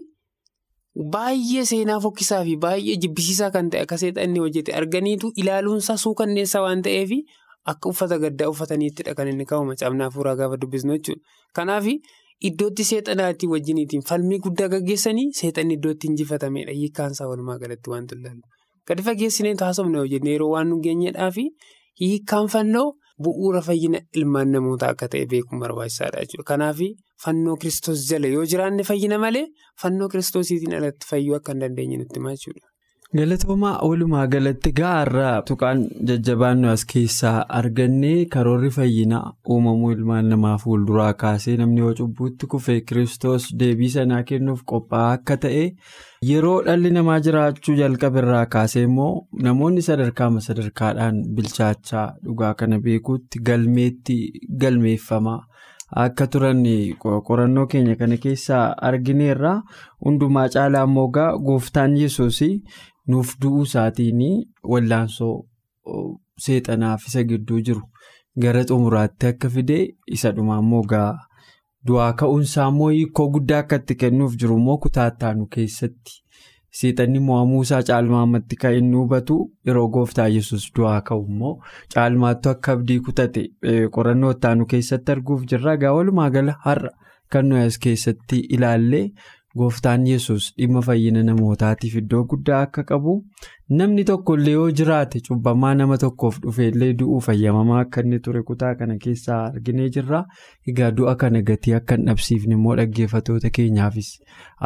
baay'ee 1.13 1.63
seenaa 1.71 1.99
fokkisaa 2.03 2.43
fi 2.47 2.57
baay'ee 2.65 2.97
jibbisiisaa 3.03 3.51
kan 3.55 3.69
ta'e 3.71 3.81
akka 3.87 3.97
seexanni 4.03 4.39
hojjete 4.43 4.73
arganiitu 4.79 5.31
ilaaluunsaa 5.43 5.97
suukanneessaa 6.03 6.61
waan 6.67 6.81
ta'eef 6.87 7.11
akka 7.71 7.89
uffata 7.93 8.17
gaddaa 8.23 8.49
uffataniittidha 8.53 9.13
kan 9.19 9.27
inni 9.33 9.45
kaa'u 9.51 9.65
macaafnaa 9.71 10.09
fuuraa 10.15 10.35
gaafa 10.41 10.57
dubbisnu 10.61 10.93
jechuudha. 10.97 11.21
Kanaaf 11.59 11.85
iddootti 12.49 12.83
seexanaatii 12.91 13.49
wajjiniitiin 13.53 14.03
falmii 14.09 14.39
guddaa 14.45 14.67
gaggeessanii 14.75 15.27
seexanni 15.41 15.73
iddootti 15.79 16.07
injifatamedha 16.11 16.71
hiikkaansaa 16.79 17.27
walumaa 17.31 17.57
galatti 17.63 17.89
waan 17.95 18.07
ilaallu. 18.15 18.41
Gadi 18.87 19.03
fageessinee 19.09 19.55
taasifne 19.63 19.97
hojjennee 20.03 20.33
yeroo 20.37 20.49
waan 20.55 20.69
nu 20.73 20.79
geenyedhaa 20.85 21.31
fi 21.37 21.43
hiikkaan 22.01 22.47
fannoo 22.55 22.87
bu'uura 23.27 23.61
fayyina 23.67 23.99
ilmaan 24.21 24.51
namootaa 24.55 24.89
akka 24.95 25.07
ta'e 25.15 25.25
beekuun 25.33 25.59
barbaachisaadha 25.65 26.21
jechuudha. 26.23 26.47
Kanaaf 26.53 26.79
fannoo 27.25 27.55
kiristoos 27.63 28.07
jala 28.11 28.27
yoo 28.37 28.45
jiraanne 28.53 28.83
fayyina 28.91 29.17
malee 29.25 29.45
fannoo 29.83 30.07
kiristoosiitiin 30.13 30.75
alatti 30.79 31.07
fayyuu 31.11 31.35
akka 31.39 31.51
hin 31.55 31.61
dandeenye 31.65 31.97
nutti 32.03 32.19
hima 32.19 32.31
jechuudha. 32.37 32.68
Galatoomaa 33.17 33.79
walumaa 33.89 34.27
galatti 34.33 34.71
gaarraa 34.79 35.41
tuqaan 35.49 35.79
jajjabaannu 36.09 36.67
as 36.71 36.83
keessaa 36.91 37.39
argannee 37.59 38.25
karoorri 38.35 38.69
fayyinaa 38.75 39.21
uumamuu 39.55 39.89
ilmaan 39.95 40.29
namaa 40.33 40.51
fuulduraa 40.65 41.07
kaasee 41.23 41.55
namni 41.61 41.79
yoo 41.85 41.93
cubbuutti 42.01 42.47
kufee 42.51 42.77
kiristoos 42.91 43.47
deebii 43.63 43.89
sanaa 43.95 44.21
kennuuf 44.33 44.61
qophaa'aa 44.73 45.09
akka 45.17 45.37
ta'e 45.47 45.65
yeroo 46.29 46.55
dhalli 46.69 46.91
namaa 46.99 47.17
jiraachuu 47.29 47.75
jalqabirraa 47.81 48.45
kaasee 48.57 48.83
immoo 48.91 49.11
namoonni 49.49 49.81
sadarkaama 49.89 50.45
sadarkaadhaan 50.49 51.21
bilchaachaa 51.39 52.07
dhugaa 52.23 52.53
kana 52.63 52.79
beekuutti 52.87 53.39
galmeetti 53.51 54.19
galmeeffamaa 54.65 55.39
akka 56.05 56.27
turan 56.33 56.59
qorannoo 57.27 57.65
keenya 57.73 57.95
kana 58.03 58.17
keessaa 58.27 58.65
argineerra 58.89 59.53
hundumaa 60.05 60.47
caalaa 60.55 60.83
immoo 60.89 61.07
gooftaan 61.47 61.97
yesuus. 62.01 62.39
Nuuf 63.09 63.33
du'uu 63.41 63.63
isaatiin 63.69 64.21
wallaansoo 64.71 65.35
seexanaaf 66.45 67.07
isa 67.07 67.23
gidduu 67.23 67.61
jiru. 67.69 67.81
Gara 68.41 68.63
xumuraatti 68.69 69.27
akka 69.31 69.49
fide 69.55 69.77
isa 70.17 70.31
dhumaa 70.35 70.59
immoo 70.63 70.83
gaa. 70.91 71.11
Du'aa 71.87 72.13
ka'uunsaa 72.21 72.67
immoo 72.73 72.89
hiikoo 72.95 73.27
guddaa 73.35 73.59
akka 73.63 73.75
itti 73.81 73.95
kennuuf 74.03 74.35
jiru 74.41 74.57
immoo 74.61 74.77
kutaattaanu 74.85 75.47
keessatti. 75.55 76.17
Seexanni 76.79 77.19
mo'amuu 77.27 77.61
isaa 77.65 77.81
caalmaammatti 77.89 78.55
kan 78.63 78.75
inni 78.79 78.97
hubatu 79.01 79.37
yeroo 79.67 79.87
gooftaa 79.95 80.27
yesus 80.35 80.67
du'aa 80.77 81.01
ka'u 81.09 81.23
immoo 81.33 81.53
caalmaattu 81.95 82.49
akka 82.53 82.71
abdii 82.77 82.99
kutate 83.07 83.43
qorannoo 83.95 84.31
ittaanu 84.37 84.65
keessatti 84.73 85.11
arguuf 85.17 85.45
jirra. 85.51 85.77
Gaa 85.81 85.93
walumaa 85.97 86.29
gala 86.35 86.55
har'a 86.65 86.91
kan 87.31 87.49
nuyi 87.49 87.69
keessatti 87.83 88.39
ilaallee. 88.57 89.05
Gooftaan 89.57 90.03
yesus 90.07 90.47
dhimma 90.57 90.81
fayyina 90.87 91.23
namootaatiif 91.27 91.95
iddoo 92.01 92.19
guddaa 92.33 92.59
akka 92.65 92.83
qabu 92.91 93.13
namni 93.79 94.03
tokkollee 94.09 94.53
yoo 94.53 94.67
jiraate 94.79 95.21
cubbamaa 95.27 95.71
nama 95.79 95.97
tokkoof 96.03 96.37
dhufeellee 96.43 96.89
du'uu 96.99 97.17
fayyamamaa 97.27 97.79
akka 97.85 98.03
inni 98.05 98.19
ture 98.27 98.43
kutaa 98.51 98.75
kana 98.81 98.97
keessaa 99.05 99.39
arginee 99.47 99.89
jirra. 99.95 100.21
Egaa 100.73 100.91
du'a 100.99 101.15
kana 101.25 101.41
gatii 101.49 101.73
akka 101.79 101.97
hin 101.97 102.05
dhabsiifne 102.11 102.53
immoo 102.59 102.75
dhaggeeffatoota 102.81 103.49
keenyaafis 103.59 104.11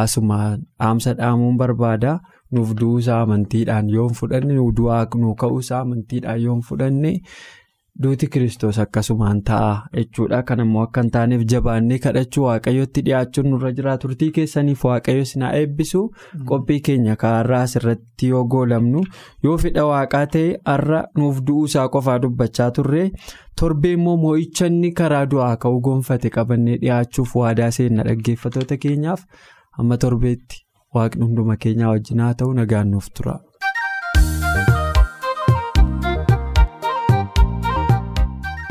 asuma 0.05 0.43
dhaamsa 0.57 1.13
dhaamuun 1.23 1.57
barbaada. 1.63 2.19
Nuuf 2.51 2.75
du'uusaa 2.79 3.21
amantiidhaan 3.25 3.89
yoo 3.97 4.07
hin 4.09 4.15
fudhanne 4.21 4.59
du'aa 4.81 5.03
nu 5.25 5.35
ka'uusaa 5.43 5.79
amantiidhaan 5.87 6.41
yoo 6.47 6.53
hin 6.59 6.67
fudhanne. 6.71 7.13
Duuti 8.01 8.25
kiristoos 8.27 8.79
akkasumaan 8.81 9.43
ta'a 9.47 9.73
jechuudha. 9.95 10.41
Kan 10.43 10.59
immoo 10.63 10.81
akka 10.83 11.01
hin 11.03 11.11
taaneef 11.15 11.43
jabaannee 11.51 11.99
kadhachuu 12.05 12.43
waaqayyotti 12.45 13.03
dhiyaachuun 13.05 13.49
nurra 13.53 13.71
jira. 13.79 13.93
Turtii 14.03 14.31
keessaniif 14.37 14.85
waaqayyo 14.87 15.25
sinaa 15.31 15.51
eebbisu 15.59 16.01
qophii 16.51 16.79
keenya 16.87 17.15
kaarraa 17.25 17.61
asirratti 17.67 18.31
yoo 18.31 18.41
goolamnu 18.55 19.03
yoo 19.43 19.57
fedha 19.65 19.85
waaqaa 19.91 20.23
ta'e 20.37 20.49
har'a 20.71 21.03
nuuf 21.21 21.43
du'uusaa 21.51 21.85
qofaa 21.97 22.17
dubbachaa 22.25 22.71
turre 22.79 23.05
torbee 23.61 23.93
immoo 23.99 24.17
moo'icha 24.25 24.71
inni 24.73 24.91
karaa 25.01 25.23
du'aa 25.35 25.53
ka'uu 25.65 25.81
gonfate 25.89 26.29
qabannee 26.39 26.77
dhiyaachuuf 26.81 27.35
waadaa 27.43 27.71
seenna 27.79 28.03
dhaggeeffatoota 28.09 28.77
keenyaaf 28.87 29.25
amma 29.79 29.97
torbeetti 30.07 30.65
waaqni 30.95 31.25
hunduma 31.29 31.55
keenyaa 31.65 31.93
wajjin 31.95 32.19
haa 32.27 32.33
ta'u 32.41 32.53
nagaan 32.61 32.91
nuuf 32.97 33.13
tura. 33.17 33.37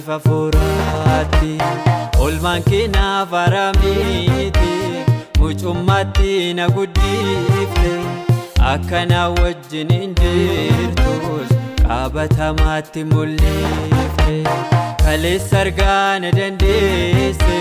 Fooniif 0.00 0.08
hafuuraatti 0.08 1.58
olmaan 2.24 2.62
kee 2.68 2.88
naaf 2.88 3.32
araamiiti. 3.42 4.72
mucummaatti 5.38 6.54
na 6.58 6.66
guddifte 6.68 7.92
akkana 8.72 9.20
wajjin 9.38 9.92
hin 9.98 10.14
jirtus 10.20 11.52
qabatamaatti 11.82 13.04
mul'ifte 13.12 14.36
kaleessa 15.04 15.60
argaa 15.60 16.18
na 16.24 16.30
dandeesse 16.38 17.60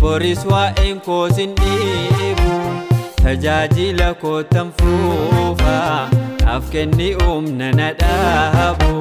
boris 0.00 0.44
waa'een 0.52 1.00
koos 1.08 1.36
hin 1.44 1.54
dhiibu 1.62 2.58
tajaajila 3.22 4.14
kootan 4.24 4.72
fuufa 4.80 5.78
naaf 6.44 6.70
kenni 6.76 7.12
humna 7.24 7.72
na 7.80 7.92
dhaabu. 8.02 8.92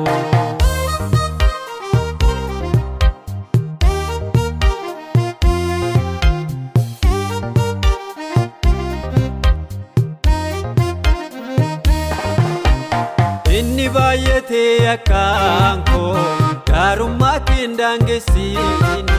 Baay'atee 14.82 14.89
akkaan 14.94 15.84
koo 15.91 16.15
gaarummaa 16.70 17.39
keen 17.48 17.78
daangessine 17.78 19.17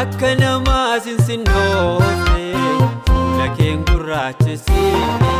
akka 0.00 0.30
namaa 0.40 0.98
sinsinnoofne 1.04 2.44
fuula 3.08 3.48
keen 3.58 3.82
gurraachessine 3.90 5.32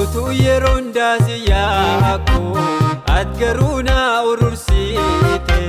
utuu 0.00 0.30
yeroo 0.42 0.74
hundaasi 0.76 1.38
yaakku 1.50 2.42
ati 3.16 3.38
garuu 3.40 3.78
naa 3.88 4.22
urursite 4.32 5.60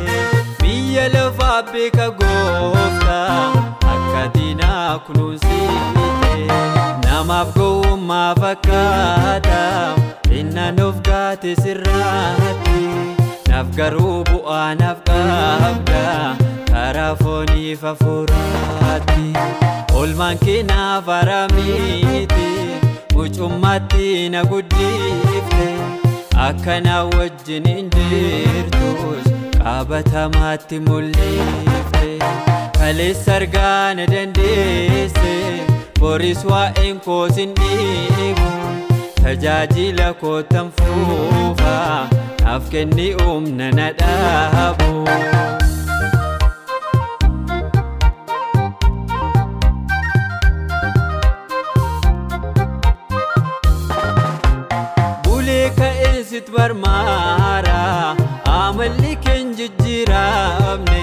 biyya 0.62 1.08
lafaa 1.16 1.62
beeka 1.72 2.10
gooftaa 2.20 3.40
akka 3.96 4.28
diinaa 4.36 5.00
kunuunsite 5.08 6.36
namaaf 7.06 7.56
gowwummaa 7.58 8.36
fakkaata. 8.42 9.62
Innaan 10.40 10.80
of 10.88 10.98
gaate 11.08 11.52
sirraatti 11.64 12.82
naaf 13.50 13.70
garuu 13.78 14.16
bu'aa 14.30 14.66
naaf 14.82 15.00
qabda 15.10 16.04
karaa 16.72 17.12
fooniif 17.22 17.82
hafuuraatti 17.90 19.28
olmaan 20.02 20.38
kee 20.46 20.60
naaf 20.72 21.10
araamiiti 21.20 22.50
mucummaatti 23.14 24.10
na 24.36 24.44
guddifte 24.52 25.70
akkana 26.48 26.98
wajjin 27.16 27.68
hin 27.74 27.90
jirtus 27.96 29.32
qaabatamaatti 29.58 30.80
mul'ifte 30.90 32.12
kaleessa 32.80 33.36
argaa 33.40 33.94
na 34.02 34.06
dandeesse 34.14 35.34
boris 36.00 36.46
waa'een 36.52 37.00
koos 37.08 37.36
hin 37.42 37.56
dhiibu 37.62 38.52
tajaajila 39.28 40.06
kootan 40.20 40.68
fuufa 40.78 41.74
naaf 42.44 42.70
kenni 42.76 43.08
humna 43.22 43.68
na 43.80 43.88
dhaabu. 44.00 44.92
Bulee 55.26 55.70
ka'eessit 55.80 56.48
barmaara 56.56 57.80
amalli 58.58 59.14
keen 59.26 59.54
jijjiiramne 59.60 61.02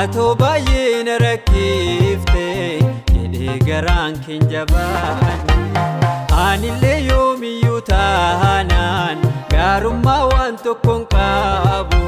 atoo 0.00 0.30
baay'ee 0.42 1.02
na 1.08 1.16
rakkiifte 1.24 2.46
jedhee 3.14 3.58
garaan 3.68 4.18
keen 4.26 4.44
jabaanne 4.54 5.58
anillee 6.46 6.98
yoomiyyuu 7.08 7.35
taanaan 7.90 9.18
gaarummaa 9.54 10.22
waan 10.32 10.56
tokkoon 10.64 11.02
qabu 11.14 12.02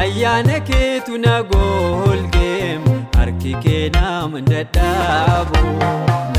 ayyaana 0.00 0.58
keetu 0.70 1.18
na 1.24 1.34
golgeem 1.52 2.82
harki 3.18 3.52
kee 3.64 3.84
nama 3.96 4.40
dadhaabu 4.50 5.62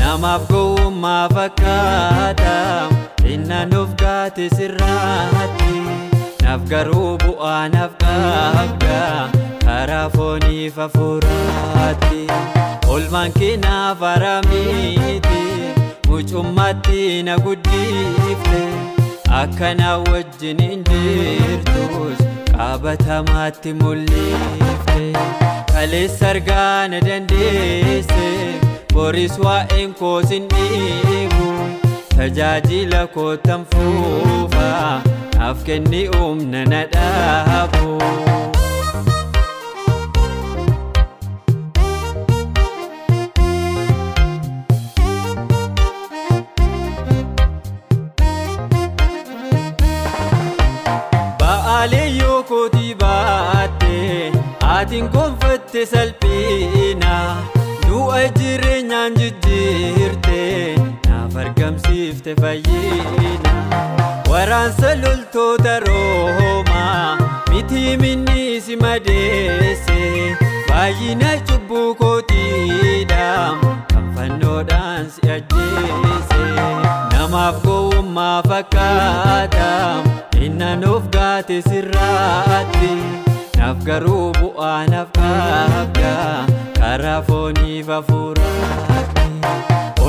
namaaf 0.00 0.46
gowwummaa 0.52 1.24
fakkaata 1.36 2.54
innaan 3.34 3.74
of 3.82 3.90
gaate 4.02 4.44
sirraatti 4.56 5.74
naaf 6.44 6.62
garuu 6.72 7.10
bu'aa 7.24 7.62
naaf 7.74 7.92
qabda 8.04 9.00
karaa 9.66 10.06
fooniif 10.16 10.76
hafuuraatti 10.84 12.22
olmaan 12.96 13.32
kee 13.38 13.54
naaf 13.66 14.00
haramiti 14.10 15.42
mucummaatti 16.08 17.22
na 17.22 17.38
guddifte 17.38 18.62
akka 19.40 19.74
na 19.80 19.90
wajjin 19.98 20.60
hin 20.62 20.84
jirtus 20.90 22.22
qaabatamaatti 22.52 23.72
mul'ifte 23.80 25.04
kaleessa 25.72 26.30
argaa 26.30 26.88
na 26.94 27.00
dandeesse 27.08 28.26
boris 28.94 29.38
waa'een 29.46 29.94
koos 30.02 30.28
hin 30.36 30.48
dhiibu 30.54 31.50
tajaajila 32.16 33.06
kootan 33.18 33.64
fuufa 33.74 34.70
naaf 35.38 35.64
kenni 35.70 36.06
humna 36.16 36.64
na 36.74 36.84
dhaabu. 36.94 38.47
Baay'ina 71.08 71.30
cubbuu 71.48 71.94
kootiidhaam 72.00 73.60
kan 73.92 74.06
fannoodhaan 74.16 75.06
si 75.14 75.30
ajjeese 75.36 76.40
namaaf 77.12 77.56
gowwummaa 77.64 78.42
fakkaataam 78.48 80.04
innaan 80.46 80.84
of 80.90 81.08
gaate 81.16 81.56
sirraatti 81.68 82.90
naaf 83.58 83.78
garuu 83.88 84.26
bu'aa 84.40 84.76
naaf 84.92 85.08
qabda 85.20 86.12
karaa 86.80 87.16
fooniif 87.30 87.88
hafuuraatti 87.96 89.26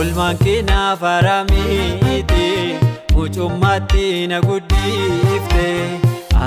olmaan 0.02 0.38
kee 0.44 0.60
naaf 0.72 1.02
haramiti 1.12 2.50
mucummaatti 3.16 4.06
na 4.34 4.42
guddifte 4.50 5.68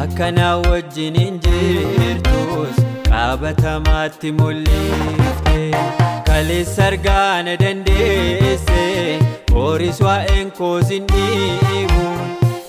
akka 0.03 0.31
na 0.41 0.57
wajjin 0.69 1.19
hin 1.25 1.41
jirtus 1.47 2.77
qaabatamaatti 3.13 4.29
mul'ifte 4.39 5.57
kaleessa 6.29 6.85
argaa 6.91 7.43
na 7.49 7.55
dandeesse 7.63 8.85
boris 9.53 10.01
waa'een 10.07 10.51
koos 10.61 10.89
hin 10.95 11.07
dhiibu 11.13 12.07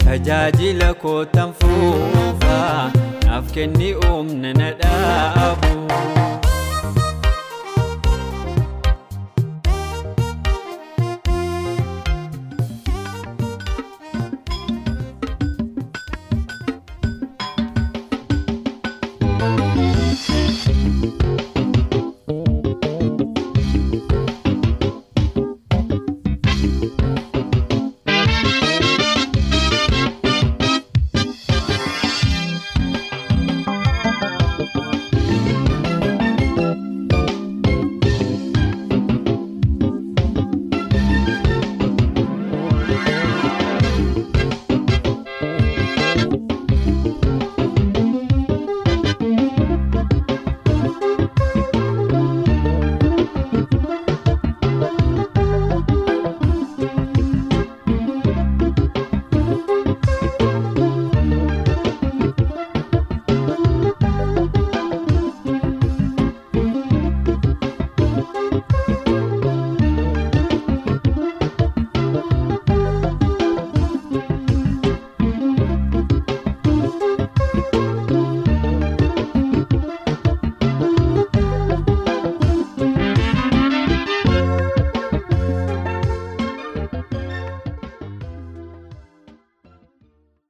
tajaajila 0.06 0.90
kootan 1.06 1.54
fuufa 1.62 2.60
naaf 3.26 3.52
kenni 3.58 3.92
humna 4.02 4.54
na 4.62 4.70
dhaabu. 4.84 5.72